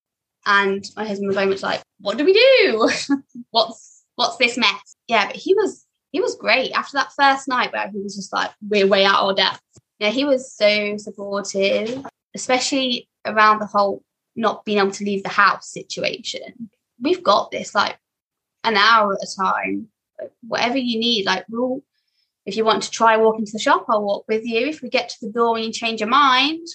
[0.46, 2.90] And my husband was very much like, "What do we do?
[3.50, 7.72] what's what's this mess?" Yeah, but he was he was great after that first night
[7.72, 9.60] where he was just like, "We're way out our depth."
[9.98, 14.02] Yeah, he was so supportive, especially around the whole
[14.40, 16.70] not being able to leave the house situation.
[17.00, 17.98] We've got this like
[18.64, 19.88] an hour at a time,
[20.46, 21.26] whatever you need.
[21.26, 21.82] Like, we'll,
[22.46, 24.66] if you want to try walking to the shop, I'll walk with you.
[24.66, 26.66] If we get to the door and you change your mind,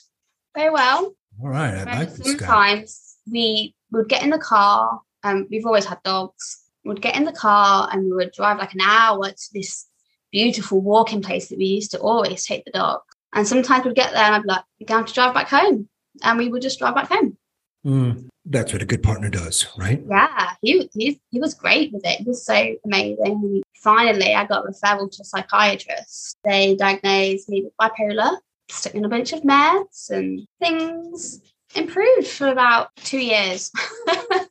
[0.55, 1.15] very well.
[1.41, 5.01] All right, I like this Sometimes we would get in the car.
[5.23, 6.61] Um, we've always had dogs.
[6.83, 9.87] We'd get in the car and we would drive like an hour to this
[10.31, 13.01] beautiful walking place that we used to always take the dog.
[13.33, 15.89] And sometimes we'd get there and I'd be like, we're going to drive back home.
[16.23, 17.37] And we would just drive back home.
[17.85, 20.03] Mm, that's what a good partner does, right?
[20.09, 22.19] Yeah, he, he, he was great with it.
[22.19, 23.61] He was so amazing.
[23.75, 26.35] Finally, I got referral to a psychiatrist.
[26.43, 28.37] They diagnosed me with bipolar,
[28.69, 31.41] stuck in a bunch of meds and things
[31.75, 33.71] improved for about two years.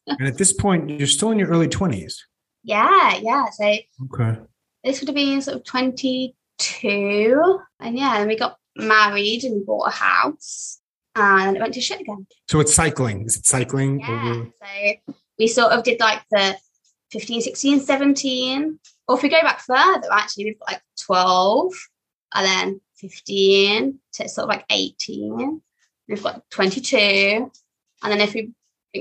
[0.06, 2.14] and at this point, you're still in your early 20s.
[2.62, 3.50] Yeah, yeah.
[3.50, 4.38] So okay.
[4.84, 7.60] this would have been sort of 22.
[7.80, 10.80] And yeah, and we got married and bought a house.
[11.16, 12.26] And it went to shit again.
[12.48, 13.26] So it's cycling.
[13.26, 14.00] Is it cycling?
[14.00, 14.22] Yeah.
[14.24, 14.50] Over?
[14.62, 16.56] So we sort of did like the
[17.12, 18.78] 15, 16, 17.
[19.06, 21.72] Or if we go back further, actually, we've got like 12
[22.34, 25.60] and then 15 to sort of like 18
[26.08, 26.96] we've got 22.
[26.96, 27.50] And
[28.02, 28.52] then if we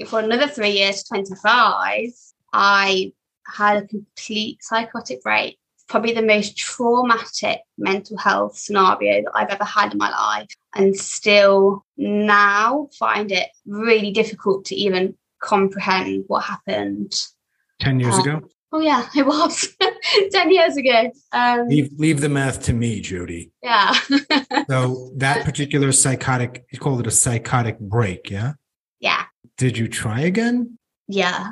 [0.06, 2.10] for another three years to 25,
[2.52, 3.14] I
[3.46, 5.60] had a complete psychotic break.
[5.94, 10.96] Probably the most traumatic mental health scenario that I've ever had in my life, and
[10.98, 17.14] still now find it really difficult to even comprehend what happened.
[17.80, 18.42] 10 years Um, ago?
[18.72, 19.68] Oh yeah, it was
[20.32, 21.12] 10 years ago.
[21.32, 23.52] Um, Leave, leave the math to me, Jody.
[23.62, 23.94] yeah.
[24.68, 28.54] So that particular psychotic, you called it a psychotic break, yeah?
[29.00, 29.26] yeah.
[29.60, 30.80] Did you try again?
[31.08, 31.52] Yeah.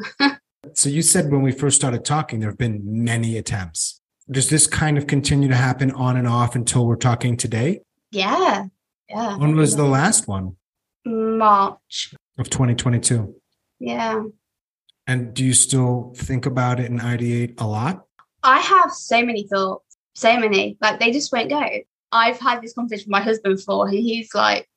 [0.74, 4.01] So you said when we first started talking, there have been many attempts.
[4.32, 7.82] Does this kind of continue to happen on and off until we're talking today?
[8.12, 8.66] Yeah.
[9.10, 9.38] Yeah.
[9.38, 10.56] When was the last one
[11.06, 12.14] March?
[12.38, 13.36] of 2022?
[13.80, 14.24] Yeah.
[15.06, 18.06] And do you still think about it and ideate a lot?
[18.44, 20.78] I have so many thoughts, so many.
[20.82, 21.64] Like they just won't go.
[22.14, 24.68] I've had this conversation with my husband before, and he's like,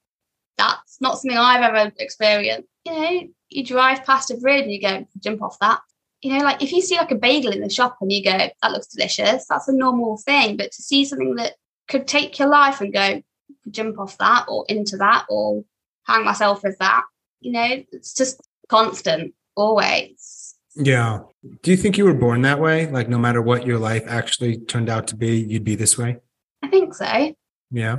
[0.59, 4.81] "That's not something I've ever experienced." You know, you drive past a bridge and you
[4.81, 5.81] go, "Jump off that."
[6.25, 8.31] You know, like if you see like a bagel in the shop and you go,
[8.31, 10.57] "That looks delicious," that's a normal thing.
[10.57, 11.57] But to see something that
[11.87, 13.23] could take your life and go,
[13.71, 15.65] "Jump off that," or into that, or
[16.07, 17.03] hang myself with that,
[17.41, 20.57] you know, it's just constant, always.
[20.75, 21.21] Yeah.
[21.63, 22.91] Do you think you were born that way?
[22.91, 26.17] Like no matter what your life actually turned out to be, you'd be this way?
[26.63, 27.35] I think so.
[27.71, 27.97] Yeah.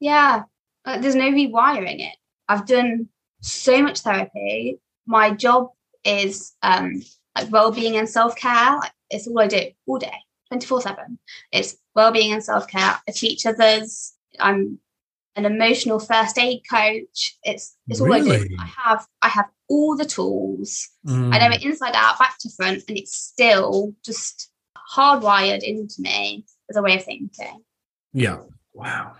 [0.00, 0.44] Yeah,
[0.84, 2.16] uh, there's no rewiring it.
[2.48, 3.08] I've done
[3.40, 4.78] so much therapy.
[5.06, 5.68] My job
[6.04, 7.02] is um,
[7.38, 8.76] like well-being and self-care.
[8.76, 11.18] Like it's all I do all day, twenty-four seven.
[11.52, 13.00] It's well-being and self-care.
[13.08, 14.14] I teach others.
[14.38, 14.78] I'm
[15.36, 17.38] an emotional first aid coach.
[17.44, 18.48] It's it's all I do.
[18.58, 20.88] I have I have all the tools.
[21.06, 21.34] Mm.
[21.34, 24.50] I know it inside out, back to front, and it's still just
[24.94, 27.62] hardwired into me as a way of thinking.
[28.12, 28.38] Yeah.
[28.72, 29.12] Wow.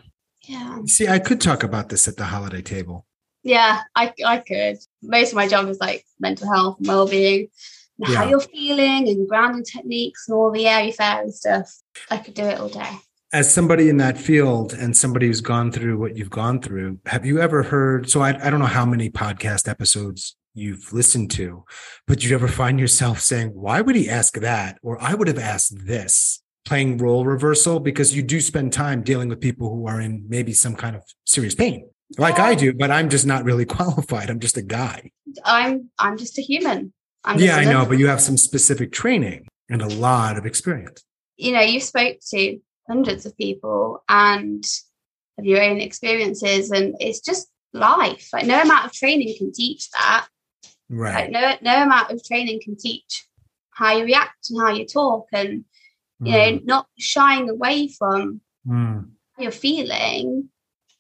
[0.42, 0.78] Yeah.
[0.87, 3.07] See, I could talk about this at the holiday table.
[3.42, 4.78] Yeah, I I could.
[5.02, 7.48] Most of my job is like mental health and well-being,
[7.98, 11.70] and how you're feeling, and grounding techniques, and all the airy fairy stuff.
[12.11, 12.90] I could do it all day.
[13.32, 17.26] As somebody in that field and somebody who's gone through what you've gone through, have
[17.26, 18.08] you ever heard?
[18.08, 21.64] So I, I don't know how many podcast episodes you've listened to,
[22.06, 24.78] but you ever find yourself saying, why would he ask that?
[24.82, 29.28] Or I would have asked this, playing role reversal, because you do spend time dealing
[29.28, 32.90] with people who are in maybe some kind of serious pain, like I do, but
[32.90, 34.30] I'm just not really qualified.
[34.30, 35.11] I'm just a guy.
[35.44, 36.92] I'm I'm just a human.
[37.37, 41.03] Yeah, I know, but you have some specific training and a lot of experience.
[41.37, 44.64] You know, you spoke to hundreds of people and
[45.37, 48.31] have your own experiences, and it's just life.
[48.33, 50.27] Like no amount of training can teach that.
[50.88, 51.31] Right.
[51.31, 53.27] Like no no amount of training can teach
[53.71, 55.64] how you react and how you talk, and
[56.21, 59.09] you Mm, know, not shying away from mm.
[59.37, 60.49] how you're feeling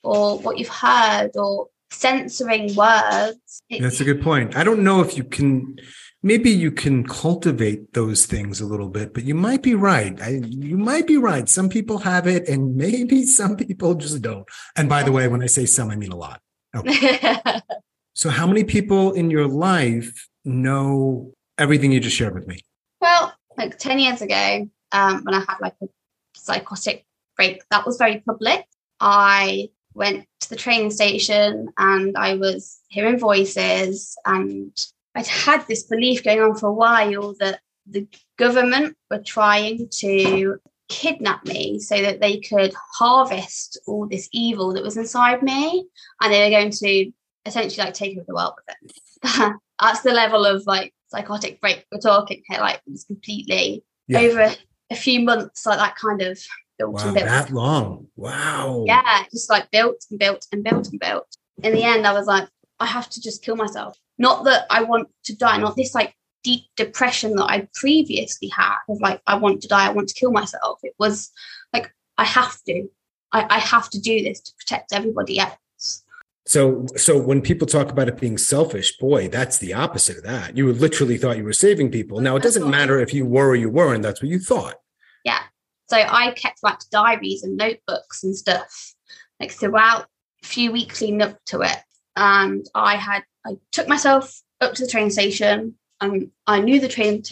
[0.02, 3.62] or what you've heard or censoring words.
[3.70, 4.56] That's a good point.
[4.56, 5.76] I don't know if you can.
[6.22, 10.20] Maybe you can cultivate those things a little bit, but you might be right.
[10.20, 11.48] I, you might be right.
[11.48, 14.46] Some people have it, and maybe some people just don't.
[14.76, 16.40] And by the way, when I say some, I mean a lot.
[16.74, 17.34] okay.
[18.14, 22.58] So, how many people in your life know everything you just shared with me?
[23.00, 25.86] well, like 10 years ago, um, when I had like a
[26.34, 27.04] psychotic
[27.36, 28.64] break, that was very public.
[29.00, 34.74] I went to the train station and I was hearing voices and
[35.14, 38.06] I'd had this belief going on for a while that the
[38.38, 40.58] government were trying to
[40.88, 45.86] kidnap me so that they could harvest all this evil that was inside me
[46.22, 47.12] and they were going to
[47.44, 49.52] essentially like take over the world with it.
[49.80, 52.60] That's the level of like psychotic break we're talking here.
[52.60, 54.20] Like it's completely Yeah.
[54.20, 54.56] over a,
[54.90, 56.38] a few months, like that kind of
[56.78, 57.26] built Wow, and built.
[57.26, 58.06] that long.
[58.16, 58.84] Wow.
[58.86, 61.26] Yeah, just like built and built and built and built.
[61.62, 62.48] In the end, I was like,
[62.80, 63.98] I have to just kill myself.
[64.18, 66.14] Not that I want to die, not this like
[66.44, 70.14] deep depression that I previously had of like, I want to die, I want to
[70.14, 70.78] kill myself.
[70.82, 71.30] It was
[71.72, 72.88] like, I have to.
[73.32, 76.04] I, I have to do this to protect everybody else.
[76.46, 80.56] So, so when people talk about it being selfish, boy, that's the opposite of that.
[80.56, 82.20] You literally thought you were saving people.
[82.20, 84.02] Now, it doesn't matter if you were or you weren't.
[84.02, 84.76] That's what you thought.
[85.24, 85.40] Yeah.
[85.88, 88.94] So I kept like diaries and notebooks and stuff
[89.40, 90.06] like throughout
[90.42, 91.78] a few weeks leading up to it.
[92.16, 96.88] And I had I took myself up to the train station and I knew the
[96.88, 97.22] train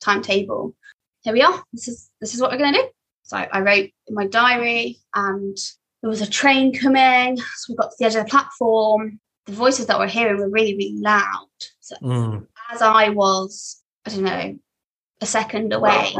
[0.00, 0.74] timetable.
[1.22, 1.62] Here we are.
[1.72, 2.88] This is this is what we're gonna do.
[3.24, 5.56] So I wrote in my diary and
[6.02, 7.36] there was a train coming.
[7.36, 9.20] So we got to the edge of the platform.
[9.46, 11.48] The voices that we're hearing were really, really loud.
[11.80, 12.46] So Mm.
[12.70, 14.58] as I was, I don't know,
[15.20, 16.14] a second away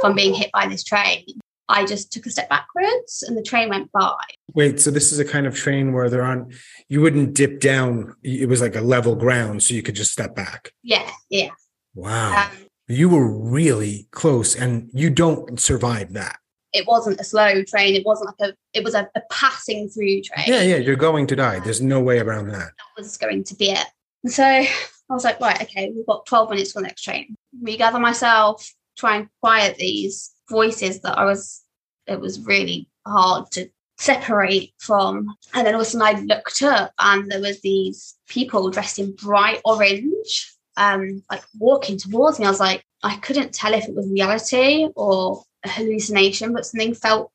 [0.00, 1.24] from being hit by this train,
[1.68, 4.14] I just took a step backwards and the train went by.
[4.54, 6.54] Wait, so this is a kind of train where there aren't,
[6.88, 8.14] you wouldn't dip down.
[8.22, 10.72] It was like a level ground, so you could just step back.
[10.82, 11.50] Yeah, yeah.
[11.94, 12.46] Wow.
[12.50, 16.38] Um, You were really close and you don't survive that.
[16.72, 17.96] it wasn't a slow train.
[17.96, 20.44] It wasn't like a, it was a, a passing through train.
[20.46, 21.58] Yeah, yeah, you're going to die.
[21.58, 22.70] There's no way around that.
[22.76, 23.86] That was going to be it.
[24.22, 24.68] And so I
[25.08, 27.34] was like, right, okay, we've got 12 minutes for the next train.
[27.62, 31.62] Regather myself, try and quiet these voices that I was,
[32.06, 35.34] it was really hard to separate from.
[35.54, 38.98] And then all of a sudden I looked up and there was these people dressed
[38.98, 42.46] in bright orange, um, like walking towards me.
[42.46, 46.94] I was like, I couldn't tell if it was reality or a hallucination, but something
[46.94, 47.30] felt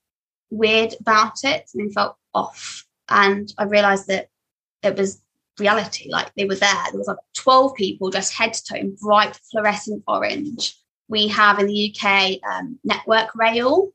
[0.49, 1.69] weird about it.
[1.69, 2.85] Something felt off.
[3.09, 4.29] And I realized that
[4.83, 5.21] it was
[5.59, 6.09] reality.
[6.09, 6.83] Like they were there.
[6.91, 10.75] There was like 12 people dressed head to toe in bright fluorescent orange.
[11.11, 13.91] We have in the UK um, Network Rail,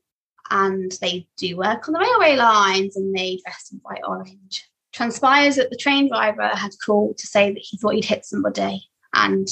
[0.51, 4.69] and they do work on the railway lines and they dress in bright orange.
[4.93, 8.87] Transpires that the train driver had called to say that he thought he'd hit somebody
[9.13, 9.47] and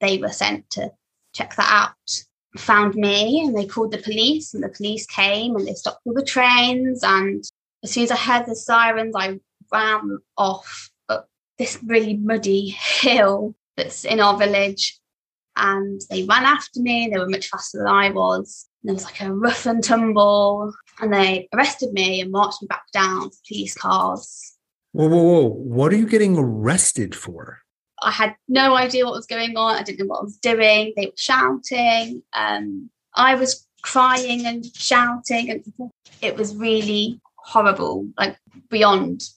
[0.00, 0.92] they were sent to
[1.34, 2.24] check that out.
[2.58, 6.14] Found me and they called the police and the police came and they stopped all
[6.14, 7.42] the trains and
[7.82, 9.40] as soon as I heard the sirens I
[9.72, 14.99] ran off up this really muddy hill that's in our village
[15.60, 19.20] and they ran after me they were much faster than I was there was like
[19.20, 23.74] a rough and tumble, and they arrested me and marched me back down to police
[23.74, 24.56] cars.
[24.92, 25.48] Whoa, whoa, whoa.
[25.48, 27.58] What are you getting arrested for?
[28.02, 29.76] I had no idea what was going on.
[29.76, 30.94] I didn't know what I was doing.
[30.96, 32.22] They were shouting.
[32.32, 35.90] Um, I was crying and shouting, and
[36.22, 38.38] it was really horrible, like
[38.70, 39.28] beyond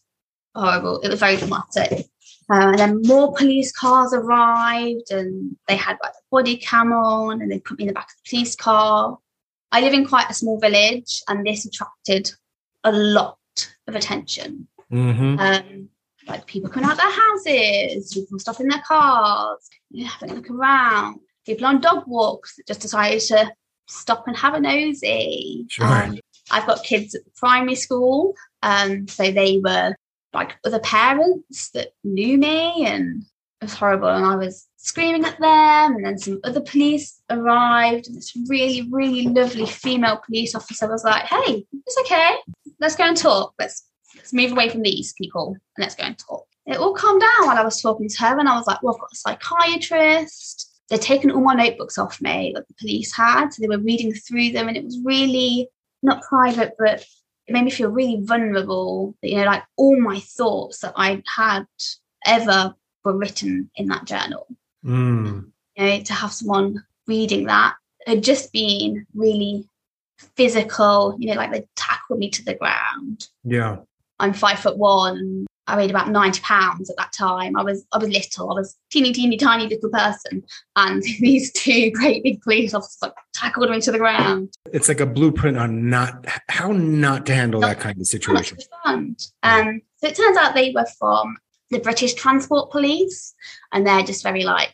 [0.56, 1.02] horrible.
[1.02, 2.08] It was very dramatic.
[2.54, 7.42] Uh, and then more police cars arrived, and they had like a body cam on,
[7.42, 9.18] and they put me in the back of the police car.
[9.72, 12.32] I live in quite a small village, and this attracted
[12.84, 13.40] a lot
[13.88, 14.68] of attention.
[14.92, 15.40] Mm-hmm.
[15.40, 15.90] Um,
[16.28, 20.34] like people coming out of their houses, people stopping their cars, you know, having a
[20.36, 23.52] look around, people on dog walks that just decided to
[23.88, 25.66] stop and have a nosy.
[25.70, 25.88] Sure.
[25.88, 26.20] Um,
[26.52, 29.96] I've got kids at primary school, um, so they were
[30.34, 33.24] like other parents that knew me, and
[33.62, 34.10] it was horrible.
[34.10, 35.96] And I was screaming at them.
[35.96, 38.08] And then some other police arrived.
[38.08, 42.36] And this really, really lovely female police officer was like, hey, it's okay.
[42.80, 43.54] Let's go and talk.
[43.60, 46.46] Let's let's move away from these people and let's go and talk.
[46.66, 48.40] It all calmed down while I was talking to her.
[48.40, 50.70] And I was like, well, I've got a psychiatrist.
[50.90, 53.50] They'd taken all my notebooks off me that the police had.
[53.50, 54.68] So they were reading through them.
[54.68, 55.70] And it was really
[56.02, 57.06] not private, but
[57.48, 59.16] it made me feel really vulnerable.
[59.22, 61.66] You know, like all my thoughts that I had
[62.26, 64.48] ever were written in that journal.
[64.86, 65.52] Mm.
[65.76, 67.76] You know, to have someone reading that
[68.06, 69.68] had just been really
[70.36, 73.28] physical, you know, like they tackled me to the ground.
[73.44, 73.78] Yeah.
[74.20, 77.58] I'm five foot one I weighed about 90 pounds at that time.
[77.58, 80.44] I was I was little, I was teeny, teeny, tiny little person.
[80.76, 84.54] And these two great big police officers like tackled me to the ground.
[84.72, 88.58] It's like a blueprint on not how not to handle that kind of situation.
[88.86, 89.16] Um,
[89.98, 91.38] so it turns out they were from
[91.70, 93.34] the British Transport Police,
[93.72, 94.74] and they're just very like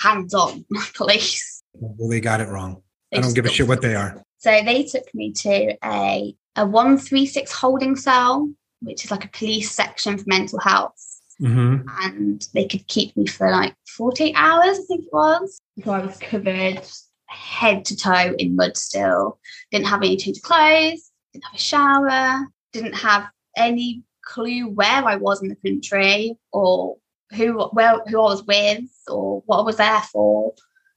[0.00, 1.62] hands-on police.
[1.74, 2.82] Well, they got it wrong.
[3.12, 4.22] They I don't give a shit what they are.
[4.38, 8.50] So they took me to a a one three six holding cell,
[8.82, 11.20] which is like a police section for mental health.
[11.40, 11.88] Mm-hmm.
[12.02, 15.58] And they could keep me for like 48 hours, I think it was.
[15.84, 16.82] So I was covered
[17.26, 19.38] head to toe in mud still.
[19.70, 25.04] Didn't have any change of clothes, didn't have a shower, didn't have any clue where
[25.04, 26.96] I was in the country or
[27.32, 30.54] who where who I was with or what I was there for.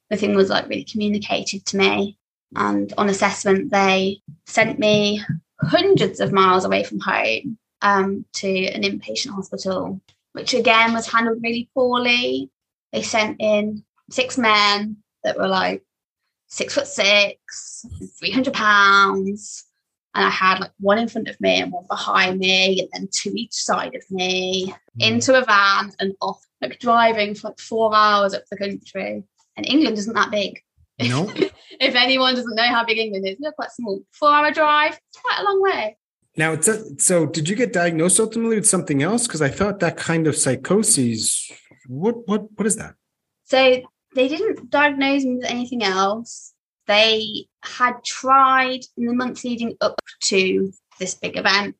[0.09, 2.17] Nothing was like really communicated to me.
[2.55, 5.23] And on assessment, they sent me
[5.61, 11.43] hundreds of miles away from home um, to an inpatient hospital, which again was handled
[11.43, 12.49] really poorly.
[12.91, 15.83] They sent in six men that were like
[16.47, 17.85] six foot six,
[18.19, 19.65] 300 pounds,
[20.15, 23.09] and I had like one in front of me and one behind me, and then
[23.11, 25.07] two each side of me, mm.
[25.07, 29.23] into a van and off, like driving for like four hours up the country.
[29.55, 30.59] And England isn't that big.
[30.99, 31.29] No.
[31.79, 34.01] if anyone doesn't know how big England is, we're quite small.
[34.11, 35.97] Four hour drive, it's quite a long way.
[36.35, 39.27] Now, it's a, so did you get diagnosed ultimately with something else?
[39.27, 41.51] Because I thought that kind of psychosis.
[41.87, 42.95] What what what is that?
[43.45, 43.81] So
[44.15, 46.53] they didn't diagnose me with anything else
[46.85, 51.75] they had tried in the months leading up to this big event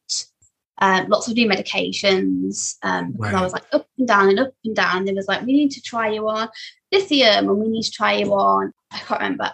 [0.79, 3.33] um, lots of new medications um, right.
[3.33, 5.07] I was like up and down and up and down.
[5.07, 6.49] It was like, we need to try you on
[6.91, 9.51] lithium and we need to try you on, I can't remember,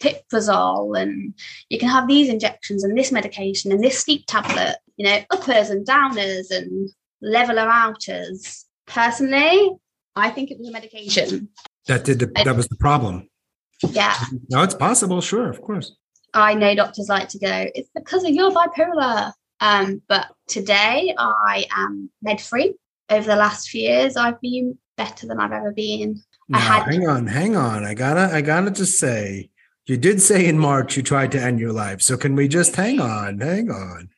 [0.00, 1.34] aripiprazole and
[1.68, 5.70] you can have these injections and this medication and this sleep tablet, you know, uppers
[5.70, 6.90] and downers and
[7.20, 8.66] leveler outers.
[8.86, 9.70] Personally,
[10.16, 11.48] I think it was a medication.
[11.86, 13.28] That did the, that was the problem.
[13.90, 14.14] Yeah.
[14.50, 15.20] No, it's possible.
[15.20, 15.96] Sure, of course.
[16.34, 19.32] I know doctors like to go, it's because of your bipolar.
[19.60, 22.74] Um, but today I am med free.
[23.10, 26.22] Over the last few years, I've been better than I've ever been.
[26.48, 27.84] Now, I had hang on, hang on.
[27.84, 29.50] I gotta, I gotta just say,
[29.86, 32.00] you did say in March you tried to end your life.
[32.02, 34.10] So can we just hang on, hang on?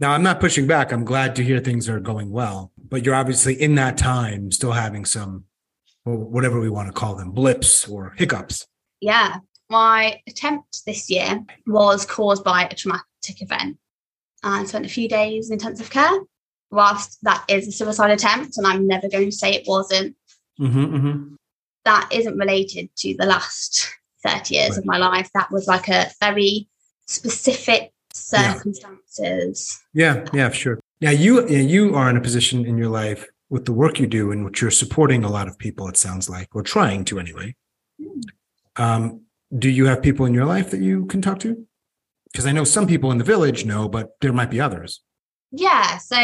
[0.00, 0.92] now I'm not pushing back.
[0.92, 4.72] I'm glad to hear things are going well, but you're obviously in that time still
[4.72, 5.44] having some,
[6.04, 8.66] whatever we want to call them, blips or hiccups.
[9.00, 9.36] yeah,
[9.70, 13.78] my attempt this year was caused by a traumatic event.
[14.42, 16.12] I spent a few days in intensive care.
[16.70, 20.16] Whilst that is a suicide attempt, and I'm never going to say it wasn't,
[20.60, 21.34] Mm-hmm, mm-hmm.
[21.84, 23.88] that isn't related to the last
[24.24, 25.30] 30 years of my life.
[25.34, 26.68] That was like a very
[27.06, 29.82] specific circumstances.
[29.92, 30.80] Yeah, yeah, sure.
[31.00, 34.06] Yeah, you, yeah, you are in a position in your life with the work you
[34.06, 35.88] do in which you're supporting a lot of people.
[35.88, 37.54] It sounds like, or trying to anyway.
[38.76, 39.22] Um,
[39.56, 41.66] do you have people in your life that you can talk to?
[42.32, 45.02] Because I know some people in the village know, but there might be others.
[45.52, 46.16] Yeah, so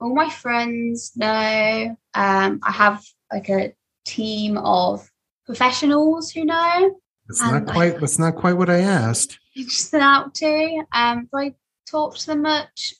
[0.00, 1.96] all my friends know.
[2.14, 3.72] Um, I have like a
[4.04, 5.08] team of
[5.46, 6.98] professionals who know.
[7.26, 8.00] That's And not I- quite.
[8.00, 9.38] That's not quite what I asked.
[9.56, 10.84] interested out to.
[10.92, 11.54] Um, do I
[11.88, 12.94] talk to them much?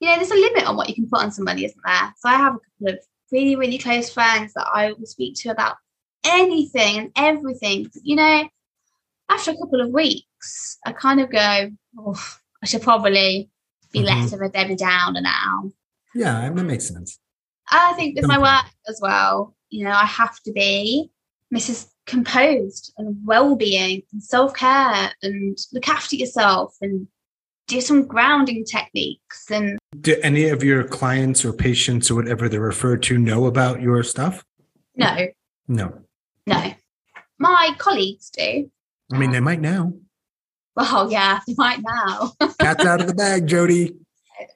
[0.00, 2.14] You know, there's a limit on what you can put on somebody, isn't there?
[2.18, 2.98] So I have a couple of
[3.30, 5.76] really, really close friends that I will speak to about
[6.24, 7.90] anything and everything.
[8.02, 8.48] You know,
[9.28, 12.20] after a couple of weeks, I kind of go, oh,
[12.62, 13.50] I should probably
[13.92, 14.04] be Mhm.
[14.06, 15.70] less of a Debbie Downer now.
[16.14, 17.18] Yeah, that makes sense.
[17.70, 21.10] I think with my work as well, you know, I have to be
[21.54, 21.89] Mrs.
[22.06, 27.06] Composed and well-being and self-care and look after yourself and
[27.68, 32.60] do some grounding techniques and Do any of your clients or patients or whatever they're
[32.60, 34.44] referred to know about your stuff?
[34.96, 35.28] no,
[35.68, 35.92] No.
[36.46, 36.74] no.
[37.38, 38.70] My colleagues do.
[39.12, 39.92] I mean, they might now.
[40.76, 42.32] Well, yeah, they might now.
[42.60, 43.94] Cat's out of the bag, Jody.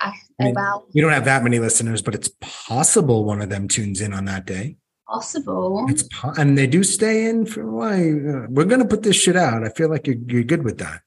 [0.01, 3.41] I, I oh, mean- well, We don't have that many listeners, but it's possible one
[3.41, 4.77] of them tunes in on that day.
[5.07, 5.87] Possible.
[5.89, 8.13] It's po- and they do stay in for why
[8.49, 9.65] we're gonna put this shit out.
[9.65, 11.03] I feel like you're you're good with that.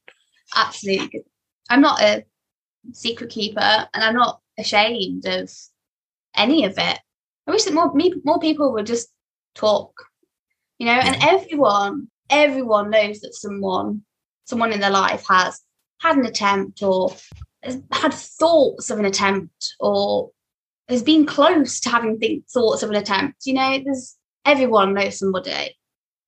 [0.55, 1.23] Absolutely.
[1.69, 2.25] I'm not a
[2.93, 5.51] secret keeper and I'm not ashamed of
[6.35, 6.99] any of it.
[7.47, 9.09] I wish that more me, more people would just
[9.55, 9.93] talk,
[10.77, 14.03] you know, and everyone, everyone knows that someone,
[14.45, 15.61] someone in their life has
[15.99, 17.13] had an attempt or
[17.63, 20.31] has had thoughts of an attempt or
[20.89, 23.45] has been close to having think, thoughts of an attempt.
[23.45, 24.15] You know, there's
[24.45, 25.75] everyone knows somebody,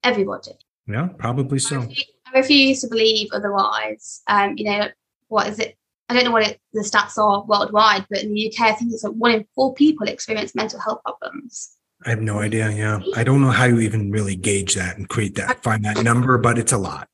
[0.03, 0.51] everybody.
[0.87, 1.87] Yeah, probably I so.
[2.27, 4.21] I refuse to believe otherwise.
[4.27, 4.87] Um, you know,
[5.27, 5.75] what is it?
[6.09, 8.91] I don't know what it, the stats are worldwide, but in the UK, I think
[8.91, 11.75] it's like one in four people experience mental health problems.
[12.05, 12.69] I have no idea.
[12.71, 16.03] Yeah, I don't know how you even really gauge that and create that, find that
[16.03, 17.07] number, but it's a lot.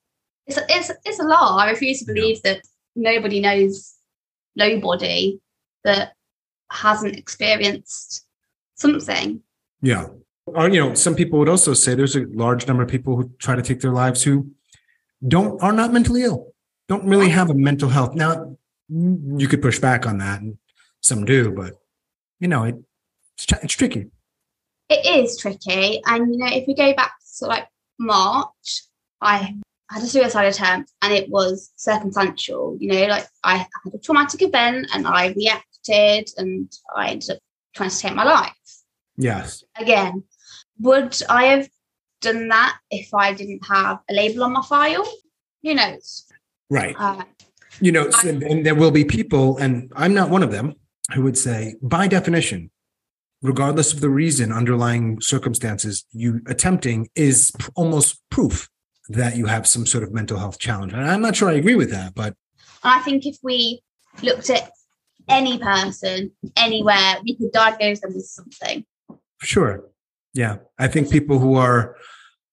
[0.47, 1.57] It's it's it's a lot.
[1.57, 2.61] I refuse to believe that
[2.95, 3.95] nobody knows
[4.55, 5.39] nobody
[5.83, 6.13] that
[6.75, 8.25] hasn't experienced
[8.75, 9.41] something.
[9.81, 10.07] Yeah.
[10.45, 13.31] Or you know, some people would also say there's a large number of people who
[13.39, 14.51] try to take their lives who
[15.27, 16.53] don't are not mentally ill,
[16.87, 18.13] don't really have a mental health.
[18.13, 18.57] Now,
[18.89, 20.57] you could push back on that, and
[21.01, 21.73] some do, but
[22.39, 22.75] you know, it,
[23.35, 24.11] it's, it's tricky.
[24.89, 27.67] It is tricky, and you know, if we go back to like
[27.97, 28.83] March,
[29.21, 29.55] I
[29.89, 32.77] had a suicide attempt, and it was circumstantial.
[32.79, 37.37] You know, like I had a traumatic event, and I reacted, and I ended up
[37.75, 38.53] trying to take my life.
[39.17, 39.63] Yes.
[39.77, 40.23] Again,
[40.79, 41.69] would I have
[42.21, 45.05] done that if I didn't have a label on my file?
[45.63, 46.25] Who knows?
[46.69, 46.95] Right.
[46.99, 47.23] Uh,
[47.79, 50.75] You know, s- and, and there will be people, and I'm not one of them,
[51.13, 52.71] who would say, by definition,
[53.41, 58.69] regardless of the reason underlying circumstances, you attempting is p- almost proof
[59.09, 60.93] that you have some sort of mental health challenge.
[60.93, 62.33] And I'm not sure I agree with that, but
[62.83, 63.81] I think if we
[64.23, 64.71] looked at
[65.29, 68.85] any person anywhere, we could diagnose them with something.
[69.41, 69.85] sure.
[70.33, 70.57] Yeah.
[70.77, 71.95] I think people who are,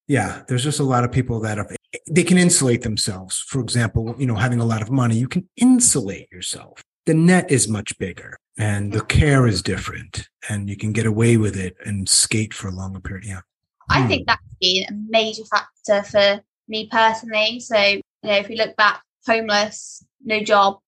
[0.06, 1.68] yeah, there's just a lot of people that are,
[2.08, 3.38] they can insulate themselves.
[3.40, 6.80] For example, you know, having a lot of money, you can insulate yourself.
[7.06, 11.36] The net is much bigger and the care is different and you can get away
[11.36, 13.24] with it and skate for a longer period.
[13.26, 13.40] Yeah.
[13.90, 14.08] I Hmm.
[14.08, 17.58] think that's been a major factor for me personally.
[17.58, 20.78] So, you know, if we look back, homeless, no job,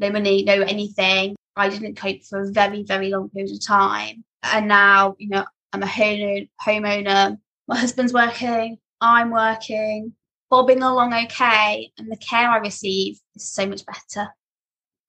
[0.00, 4.24] no money, no anything, I didn't cope for a very, very long period of time.
[4.42, 7.38] And now, you know, I'm a home homeowner,
[7.68, 10.14] my husband's working, I'm working,
[10.50, 14.28] bobbing along okay, and the care I receive is so much better.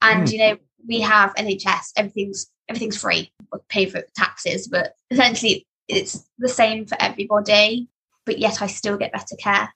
[0.01, 0.33] And Hmm.
[0.33, 3.31] you know, we have NHS, everything's everything's free.
[3.51, 7.89] We pay for taxes, but essentially it's the same for everybody,
[8.25, 9.73] but yet I still get better care.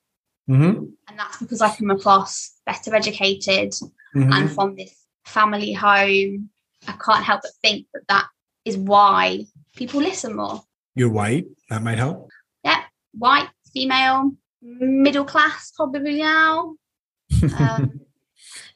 [0.50, 0.86] Mm-hmm.
[1.08, 3.74] And that's because I come across better educated
[4.16, 4.32] Mm-hmm.
[4.32, 6.50] and from this family home.
[6.88, 8.26] I can't help but think that that
[8.64, 9.46] is why
[9.76, 10.62] people listen more.
[10.96, 11.46] You're white.
[11.70, 12.30] That might help.
[12.64, 12.82] Yeah,
[13.14, 16.76] white, female, middle class, probably now.
[17.60, 18.00] Um,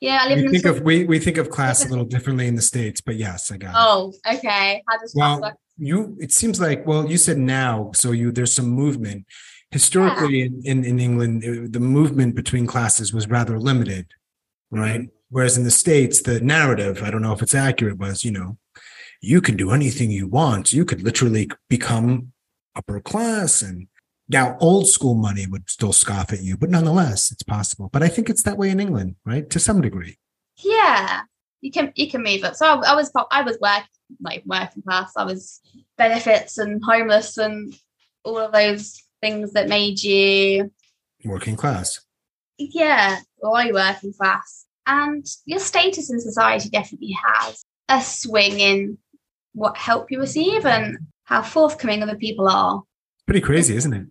[0.01, 0.51] yeah, I live we in.
[0.51, 3.51] think of we we think of class a little differently in the states, but yes,
[3.51, 3.75] I got it.
[3.77, 4.81] oh, okay.
[4.87, 5.55] How does Well, work?
[5.77, 9.25] you it seems like well, you said now, so you there's some movement.
[9.71, 11.43] Historically, in, in in England,
[11.73, 14.07] the movement between classes was rather limited,
[14.71, 15.09] right?
[15.29, 18.57] Whereas in the states, the narrative, I don't know if it's accurate, was you know,
[19.21, 20.73] you can do anything you want.
[20.73, 22.33] You could literally become
[22.75, 23.87] upper class and.
[24.31, 27.89] Now, old school money would still scoff at you, but nonetheless, it's possible.
[27.91, 29.49] But I think it's that way in England, right?
[29.49, 30.19] To some degree.
[30.57, 31.21] Yeah,
[31.61, 32.53] you can you can move up.
[32.55, 33.85] So I, I was I was work
[34.21, 35.13] like working class.
[35.17, 35.61] I was
[35.97, 37.75] benefits and homeless and
[38.23, 40.71] all of those things that made you
[41.25, 41.99] Working class.
[42.59, 44.67] yeah, or you working class.
[44.89, 48.97] And your status in society definitely has a swing in
[49.53, 52.81] what help you receive and how forthcoming other people are.
[53.27, 54.07] Pretty crazy, isn't it?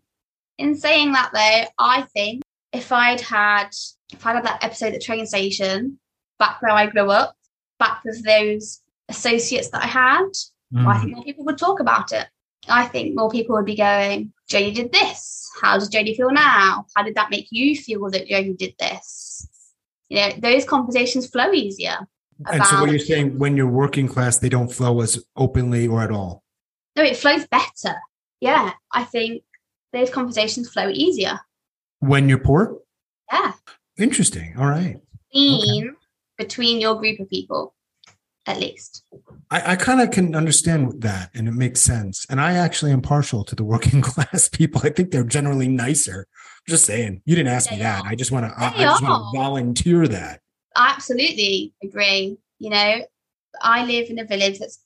[0.58, 3.70] In saying that though, I think if I'd had
[4.12, 5.98] if I'd had that episode at the train station
[6.38, 7.34] back where I grew up,
[7.80, 10.26] back with those associates that I had,
[10.76, 11.00] I Mm.
[11.00, 12.28] think more people would talk about it.
[12.68, 15.50] I think more people would be going, Jody did this.
[15.60, 16.86] How does Jody feel now?
[16.94, 19.48] How did that make you feel that Jody did this?
[20.08, 21.98] You know, those conversations flow easier.
[22.50, 26.02] And so, what you're saying, when you're working class, they don't flow as openly or
[26.02, 26.44] at all.
[26.96, 27.96] No, it flows better.
[28.40, 29.42] Yeah, I think
[29.92, 31.40] those conversations flow easier.
[31.98, 32.78] When you're poor,
[33.32, 33.52] Yeah.
[33.98, 34.54] interesting.
[34.56, 35.00] All right.
[35.32, 35.96] Between
[36.36, 37.74] between your group of people,
[38.46, 39.02] at least.
[39.50, 42.24] I, I kind of can understand that, and it makes sense.
[42.30, 44.80] And I actually am partial to the working class people.
[44.84, 46.26] I think they're generally nicer.
[46.68, 47.22] Just saying.
[47.24, 48.04] You didn't ask me They that.
[48.04, 48.52] I just want to.
[48.60, 50.42] I, I just want to volunteer that.
[50.76, 52.36] I absolutely agree.
[52.58, 53.00] You know,
[53.62, 54.78] I live in a village that's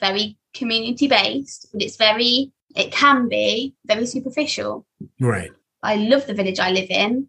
[0.00, 4.86] very community based, but it's very, it can be very superficial.
[5.18, 5.50] Right.
[5.82, 7.28] I love the village I live in,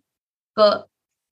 [0.58, 0.90] but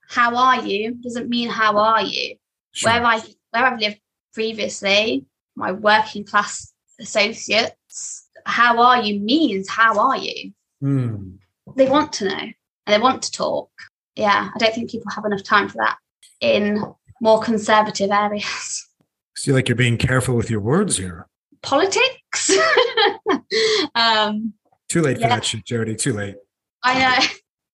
[0.07, 2.37] how are you doesn't mean how are you.
[2.71, 2.93] Sure.
[2.93, 3.19] Where I
[3.51, 3.99] where I've lived
[4.33, 5.25] previously,
[5.57, 10.53] my working class associates, how are you means how are you.
[10.79, 11.31] Hmm.
[11.75, 12.47] They want to know
[12.89, 13.69] they want to talk.
[14.15, 15.97] Yeah, I don't think people have enough time for that
[16.41, 16.83] in
[17.21, 18.87] more conservative areas.
[19.37, 21.27] Feel like you're being careful with your words here.
[21.61, 22.51] Politics.
[23.95, 24.53] um,
[24.89, 25.95] Too late for that shit, Jody.
[25.95, 26.35] Too late.
[26.83, 27.25] I know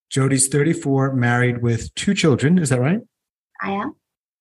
[0.09, 2.59] Jody's 34, married with two children.
[2.59, 2.99] Is that right?
[3.61, 3.95] I am.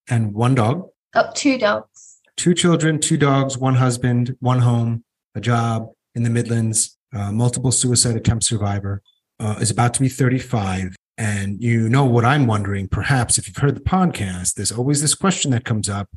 [0.09, 0.89] And one dog.
[1.15, 2.21] Up two dogs.
[2.37, 5.05] two children, two dogs, one husband, one home,
[5.35, 9.03] a job in the Midlands, uh, multiple suicide attempt survivor,
[9.45, 10.97] uh, is about to be 35.
[11.19, 15.15] And you know what I'm wondering, perhaps if you've heard the podcast, there's always this
[15.15, 16.09] question that comes up,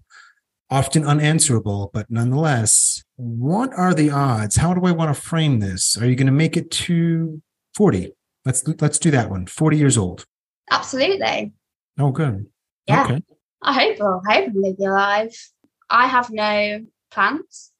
[0.69, 4.55] often unanswerable, but nonetheless, what are the odds?
[4.55, 5.97] How do I want to frame this?
[6.01, 7.41] Are you going to make it to
[7.75, 8.13] 40?
[8.45, 9.45] Let's let's do that one.
[9.45, 10.25] 40 years old.
[10.71, 11.51] Absolutely.
[11.99, 12.47] Oh, good.
[12.87, 13.03] Yeah.
[13.03, 13.21] Okay.
[13.61, 15.51] I hope I'll hope I'll live your life.
[15.89, 17.71] I have no plans.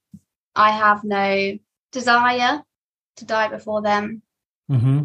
[0.56, 1.58] I have no
[1.91, 2.64] desire
[3.16, 4.22] to die before them.
[4.68, 5.04] hmm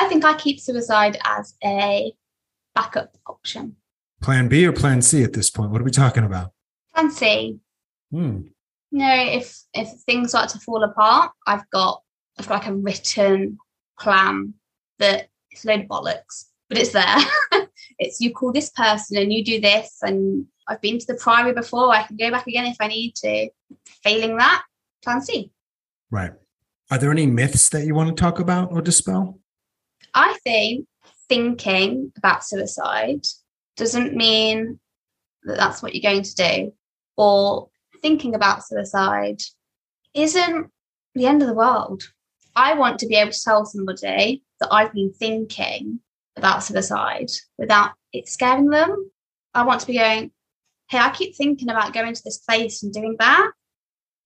[0.00, 2.12] I think I keep suicide as a
[2.74, 3.76] backup option.
[4.22, 5.70] Plan B or plan C at this point?
[5.70, 6.52] What are we talking about?
[6.94, 7.58] Plan C.
[8.10, 8.42] Hmm.
[8.90, 12.02] You know, if if things start to fall apart, I've got
[12.38, 13.58] I've got like a written
[13.98, 14.54] plan
[14.98, 17.16] that it's a load of bollocks, but it's there.
[17.98, 21.52] it's you call this person and you do this, and I've been to the priory
[21.52, 21.94] before.
[21.94, 23.48] I can go back again if I need to.
[24.02, 24.64] Failing that,
[25.02, 25.52] plan C.
[26.10, 26.32] Right.
[26.90, 29.38] Are there any myths that you want to talk about or dispel?
[30.14, 30.86] I think
[31.28, 33.26] thinking about suicide
[33.76, 34.80] doesn't mean
[35.44, 36.72] that that's what you're going to do,
[37.16, 37.68] or
[38.02, 39.42] thinking about suicide
[40.14, 40.70] isn't
[41.14, 42.02] the end of the world.
[42.54, 46.00] I want to be able to tell somebody that I've been thinking
[46.36, 49.10] about suicide without it scaring them.
[49.54, 50.32] I want to be going,
[50.88, 53.50] hey, I keep thinking about going to this place and doing that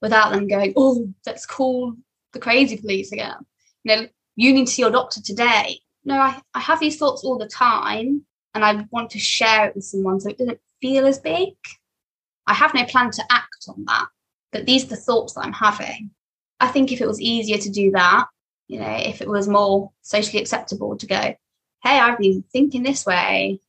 [0.01, 1.95] without them going, oh, let's call
[2.33, 3.37] the crazy police again.
[3.85, 4.07] You know,
[4.37, 5.81] you need to see your doctor today.
[6.05, 8.25] No, I, I have these thoughts all the time
[8.55, 11.55] and I want to share it with someone so it doesn't feel as big.
[12.47, 14.07] I have no plan to act on that,
[14.53, 16.11] but these are the thoughts that I'm having.
[16.61, 18.27] I think if it was easier to do that,
[18.69, 21.39] you know, if it was more socially acceptable to go, hey,
[21.85, 23.61] I've been thinking this way,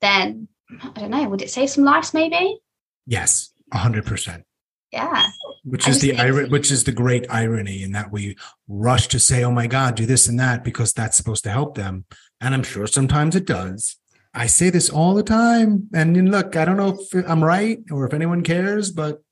[0.00, 0.48] then
[0.82, 2.58] I don't know, would it save some lives maybe?
[3.06, 4.44] Yes, hundred percent.
[4.92, 5.26] Yeah.
[5.64, 8.36] Which I is the ir- which is the great irony in that we
[8.68, 11.76] rush to say, "Oh my God, do this and that," because that's supposed to help
[11.76, 12.04] them,
[12.40, 13.96] and I'm sure sometimes it does.
[14.34, 18.06] I say this all the time, and look, I don't know if I'm right or
[18.06, 19.22] if anyone cares, but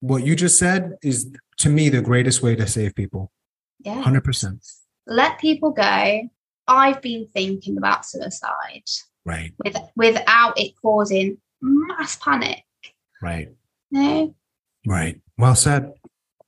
[0.00, 3.30] what you just said is to me the greatest way to save people.
[3.80, 4.02] Yeah.
[4.02, 4.66] 100%.
[5.06, 6.28] Let people go.
[6.66, 8.84] I've been thinking about suicide
[9.26, 9.52] Right.
[9.62, 12.64] with, without it causing mass panic.
[13.20, 13.50] Right.
[13.90, 14.34] No.
[14.86, 15.20] Right.
[15.38, 15.92] Well said.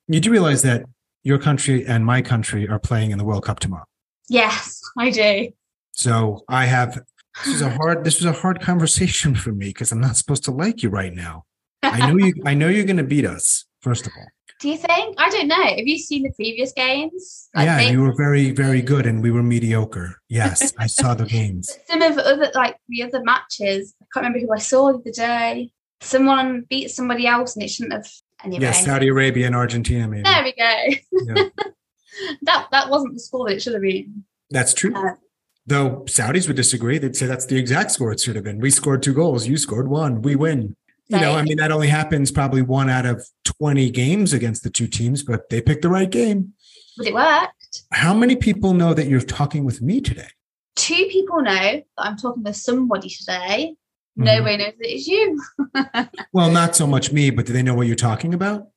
[0.09, 0.85] You do realize that
[1.23, 3.85] your country and my country are playing in the World Cup tomorrow.
[4.29, 5.51] Yes, I do.
[5.93, 6.99] So I have
[7.45, 10.45] this is a hard this was a hard conversation for me because I'm not supposed
[10.45, 11.45] to like you right now.
[11.83, 14.27] I know you I know you're gonna beat us, first of all.
[14.61, 15.17] Do you think?
[15.21, 15.57] I don't know.
[15.63, 17.49] Have you seen the previous games?
[17.55, 20.15] Like, yeah, they- you were very, very good and we were mediocre.
[20.29, 21.77] Yes, I saw the games.
[21.89, 23.95] some of the other like the other matches.
[24.01, 25.71] I can't remember who I saw the other day.
[26.03, 28.09] Someone beat somebody else and it shouldn't have.
[28.45, 30.23] Anyway, Yes, Saudi Arabia and Argentina, maybe.
[30.25, 31.33] there we go.
[31.35, 31.45] Yeah.
[32.43, 34.25] that that wasn't the score that it should have been.
[34.51, 34.95] That's true.
[34.95, 35.15] Uh,
[35.65, 36.99] Though Saudis would disagree.
[36.99, 38.59] They'd say that's the exact score it should have been.
[38.59, 39.47] We scored two goals.
[39.47, 40.21] You scored one.
[40.21, 40.75] We win.
[41.09, 44.71] You know, I mean, that only happens probably one out of 20 games against the
[44.71, 46.55] two teams, but they picked the right game.
[46.97, 47.83] But it worked.
[47.93, 50.29] How many people know that you're talking with me today?
[50.75, 53.77] Two people know that I'm talking with somebody today.
[54.17, 55.41] Nobody knows that it's you.
[56.33, 58.69] Well, not so much me, but do they know what you're talking about?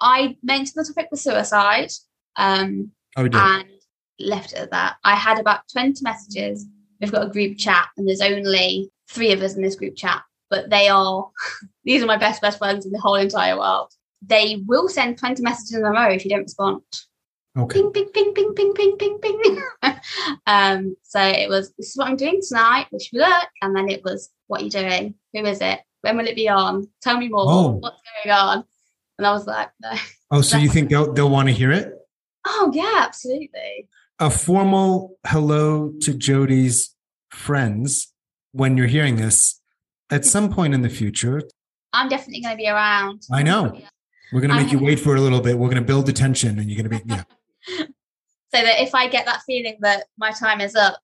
[0.00, 1.90] I mentioned the topic was suicide.
[2.36, 3.68] Um, Oh, and
[4.18, 4.96] left it at that.
[5.04, 6.66] I had about 20 messages.
[7.00, 10.22] We've got a group chat, and there's only three of us in this group chat,
[10.48, 11.28] but they are
[11.84, 13.92] these are my best best friends in the whole entire world.
[14.24, 16.82] They will send 20 messages in a row if you don't respond.
[17.58, 17.82] Okay.
[17.82, 19.62] Ping, ping, ping, ping, ping, ping, ping, ping.
[20.46, 22.86] um, so it was, this is what I'm doing tonight.
[22.90, 23.48] Wish me luck.
[23.60, 25.14] And then it was, what are you doing?
[25.34, 25.80] Who is it?
[26.00, 26.88] When will it be on?
[27.02, 27.44] Tell me more.
[27.46, 27.68] Oh.
[27.72, 28.64] What's going on?
[29.18, 29.92] And I was like, no.
[30.30, 31.92] Oh, so you think they'll, they'll want to hear it?
[32.46, 33.88] Oh, yeah, absolutely.
[34.18, 36.94] A formal hello to Jody's
[37.30, 38.12] friends
[38.52, 39.60] when you're hearing this
[40.10, 41.42] at some point in the future.
[41.92, 43.22] I'm definitely going to be around.
[43.30, 43.78] I know.
[44.32, 45.58] We're going to make you wait for a little bit.
[45.58, 47.24] We're going to build the tension and you're going to be, yeah.
[47.68, 50.98] So that if I get that feeling that my time is up,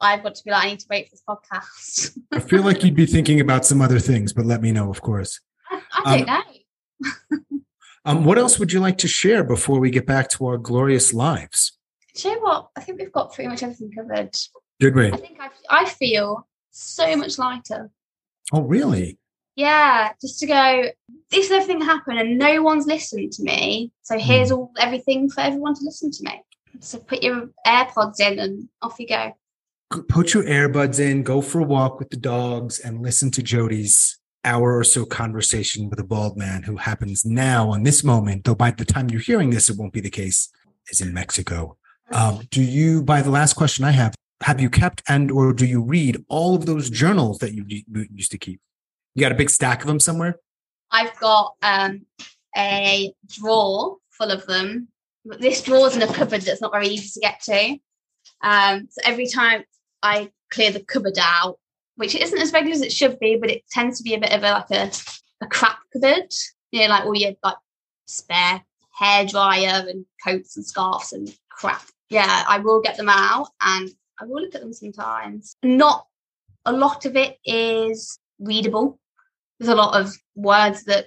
[0.00, 2.18] I've got to be like, I need to wait for this podcast.
[2.32, 5.02] I feel like you'd be thinking about some other things, but let me know, of
[5.02, 5.40] course.
[5.70, 7.40] I, I don't know.
[8.04, 11.12] Um, what else would you like to share before we get back to our glorious
[11.12, 11.78] lives?
[12.14, 12.70] Do you know what?
[12.74, 14.34] I think we've got pretty much everything covered.
[14.78, 15.12] Did we?
[15.12, 17.90] I think I, I feel so much lighter.
[18.52, 19.18] Oh, really?
[19.60, 20.84] Yeah, just to go,
[21.30, 23.92] this is everything that happened and no one's listened to me.
[24.00, 26.42] So here's all everything for everyone to listen to me.
[26.78, 29.36] So put your AirPods in and off you go.
[30.08, 34.18] Put your earbuds in, go for a walk with the dogs, and listen to Jody's
[34.46, 38.54] hour or so conversation with a bald man who happens now on this moment, though
[38.54, 40.48] by the time you're hearing this, it won't be the case,
[40.90, 41.76] is in Mexico.
[42.12, 45.66] Um, do you, by the last question I have, have you kept and or do
[45.66, 48.58] you read all of those journals that you you used to keep?
[49.14, 50.38] You got a big stack of them somewhere?
[50.90, 52.06] I've got um,
[52.56, 54.88] a drawer full of them.
[55.24, 57.78] This drawer's in a cupboard that's not very easy to get to.
[58.42, 59.64] Um, so every time
[60.02, 61.58] I clear the cupboard out,
[61.96, 64.32] which isn't as regular as it should be, but it tends to be a bit
[64.32, 64.90] of a like a,
[65.42, 66.32] a crap cupboard.
[66.72, 67.56] You know, like all your like
[68.06, 68.62] spare
[68.94, 71.82] hair dryer and coats and scarves and crap.
[72.10, 73.90] Yeah, I will get them out and
[74.20, 75.56] I will look at them sometimes.
[75.62, 76.06] Not
[76.64, 78.99] a lot of it is readable
[79.60, 81.06] there's a lot of words that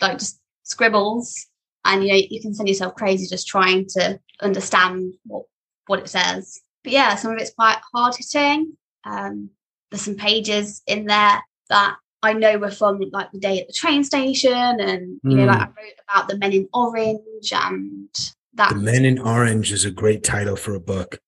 [0.00, 1.46] like just scribbles
[1.84, 5.44] and you know you can send yourself crazy just trying to understand what
[5.86, 6.60] what it says.
[6.84, 9.50] But yeah some of it's quite hard hitting um
[9.90, 11.40] there's some pages in there
[11.70, 15.46] that i know were from like the day at the train station and you know
[15.46, 18.08] like i wrote about the men in orange and
[18.54, 21.18] that The Men in Orange is a great title for a book.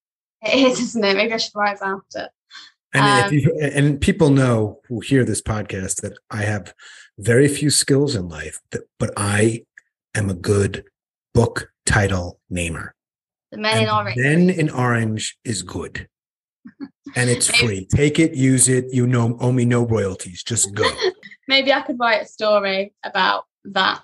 [0.42, 1.16] it is isn't it?
[1.16, 2.30] Maybe i should write about it
[2.94, 6.72] And Um, if you, and people know who hear this podcast that I have
[7.18, 9.64] very few skills in life, but, but I
[10.14, 10.84] am a good
[11.34, 12.94] book title namer.
[13.50, 16.08] the men in orange Men in Orange is good.
[17.16, 17.86] And it's free.
[17.94, 18.86] Take it, use it.
[18.92, 20.42] You know, owe me no royalties.
[20.42, 20.88] Just go.
[21.48, 24.02] maybe i could write a story about that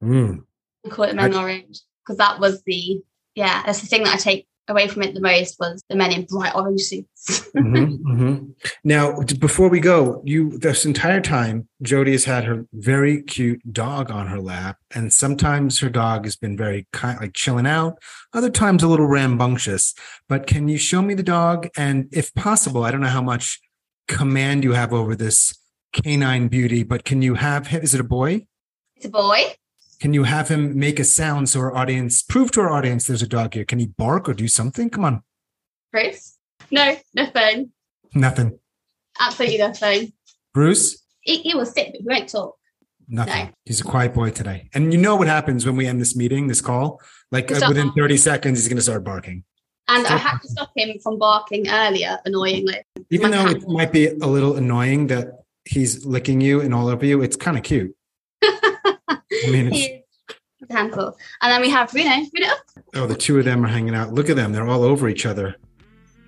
[0.00, 0.44] Mm.
[0.84, 3.02] and call it Men in Orange because that was the
[3.34, 6.12] yeah that's the thing that I take away from it the most was the men
[6.12, 7.17] in bright orange suits.
[7.28, 8.54] Mhm, mhm.
[8.84, 14.10] Now, before we go, you this entire time, Jody has had her very cute dog
[14.10, 17.98] on her lap, and sometimes her dog has been very kind, like chilling out.
[18.32, 19.94] Other times, a little rambunctious.
[20.28, 21.68] But can you show me the dog?
[21.76, 23.60] And if possible, I don't know how much
[24.06, 25.54] command you have over this
[25.92, 27.82] canine beauty, but can you have him?
[27.82, 28.46] Is it a boy?
[28.96, 29.54] it's a boy.
[30.00, 33.22] Can you have him make a sound so our audience prove to our audience there's
[33.22, 33.64] a dog here?
[33.64, 34.90] Can he bark or do something?
[34.90, 35.22] Come on,
[35.92, 36.37] Bruce?
[36.70, 37.72] No, nothing.
[38.14, 38.58] nothing.
[39.20, 40.12] Absolutely nothing.
[40.54, 42.56] Bruce, He, he will sit, but he won't talk.
[43.08, 43.46] Nothing.
[43.46, 43.52] No.
[43.64, 44.68] He's a quiet boy today.
[44.74, 47.00] And you know what happens when we end this meeting, this call?
[47.32, 49.44] Like uh, within 30 seconds, he's going to start barking.
[49.88, 52.82] And I had to stop him from barking earlier, annoyingly.
[53.10, 55.28] Even though it might be a little annoying that
[55.64, 57.94] he's licking you and all over you, it's kind of cute.
[58.42, 60.04] I mean, it's,
[60.70, 61.16] handful.
[61.40, 62.26] And then we have Reno.
[62.34, 62.52] Reno,
[62.96, 64.12] oh, the two of them are hanging out.
[64.12, 64.52] Look at them.
[64.52, 65.56] They're all over each other.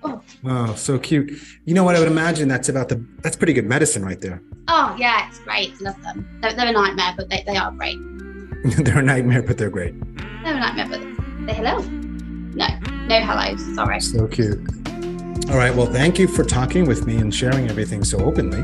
[0.02, 0.22] Oh.
[0.44, 1.30] Oh, so cute.
[1.64, 1.96] You know what?
[1.96, 4.40] I would imagine that's about the, that's pretty good medicine right there.
[4.68, 5.78] oh, yeah, it's great.
[5.80, 6.26] Love them.
[6.40, 7.98] They're, they're a nightmare, but they, they are great.
[8.84, 9.94] they're a nightmare, but they're great.
[10.42, 11.00] They're a nightmare, but
[11.46, 11.78] say hello.
[12.54, 12.66] No,
[13.06, 13.74] no hellos.
[13.74, 14.00] Sorry.
[14.00, 14.58] So cute.
[15.50, 15.74] All right.
[15.74, 18.62] Well, thank you for talking with me and sharing everything so openly.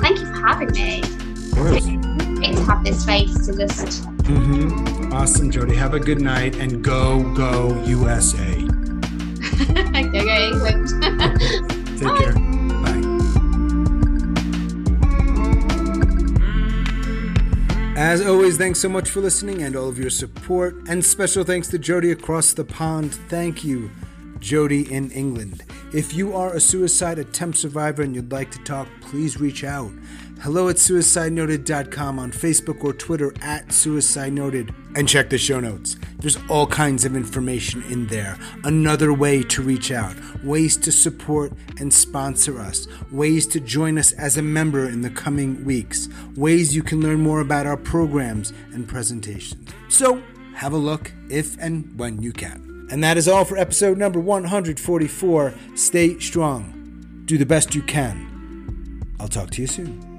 [0.00, 1.02] Thank you for having me.
[1.02, 1.86] Of course.
[1.86, 4.02] Great to have this space to just.
[4.24, 5.12] Mm-hmm.
[5.12, 5.74] Awesome, Jody.
[5.76, 8.66] Have a good night and go, go USA.
[18.14, 20.76] As always, thanks so much for listening and all of your support.
[20.88, 23.12] And special thanks to Jody across the pond.
[23.12, 23.90] Thank you,
[24.38, 25.64] Jody in England.
[25.92, 29.90] If you are a suicide attempt survivor and you'd like to talk, please reach out.
[30.40, 34.74] Hello at suicidenoted.com on Facebook or Twitter at Suicide Noted.
[34.94, 35.96] And check the show notes.
[36.18, 38.38] There's all kinds of information in there.
[38.62, 40.14] Another way to reach out,
[40.44, 45.08] ways to support and sponsor us, ways to join us as a member in the
[45.08, 49.70] coming weeks, ways you can learn more about our programs and presentations.
[49.88, 50.22] So,
[50.54, 52.86] have a look if and when you can.
[52.90, 55.54] And that is all for episode number 144.
[55.74, 57.22] Stay strong.
[57.24, 59.00] Do the best you can.
[59.18, 60.13] I'll talk to you soon.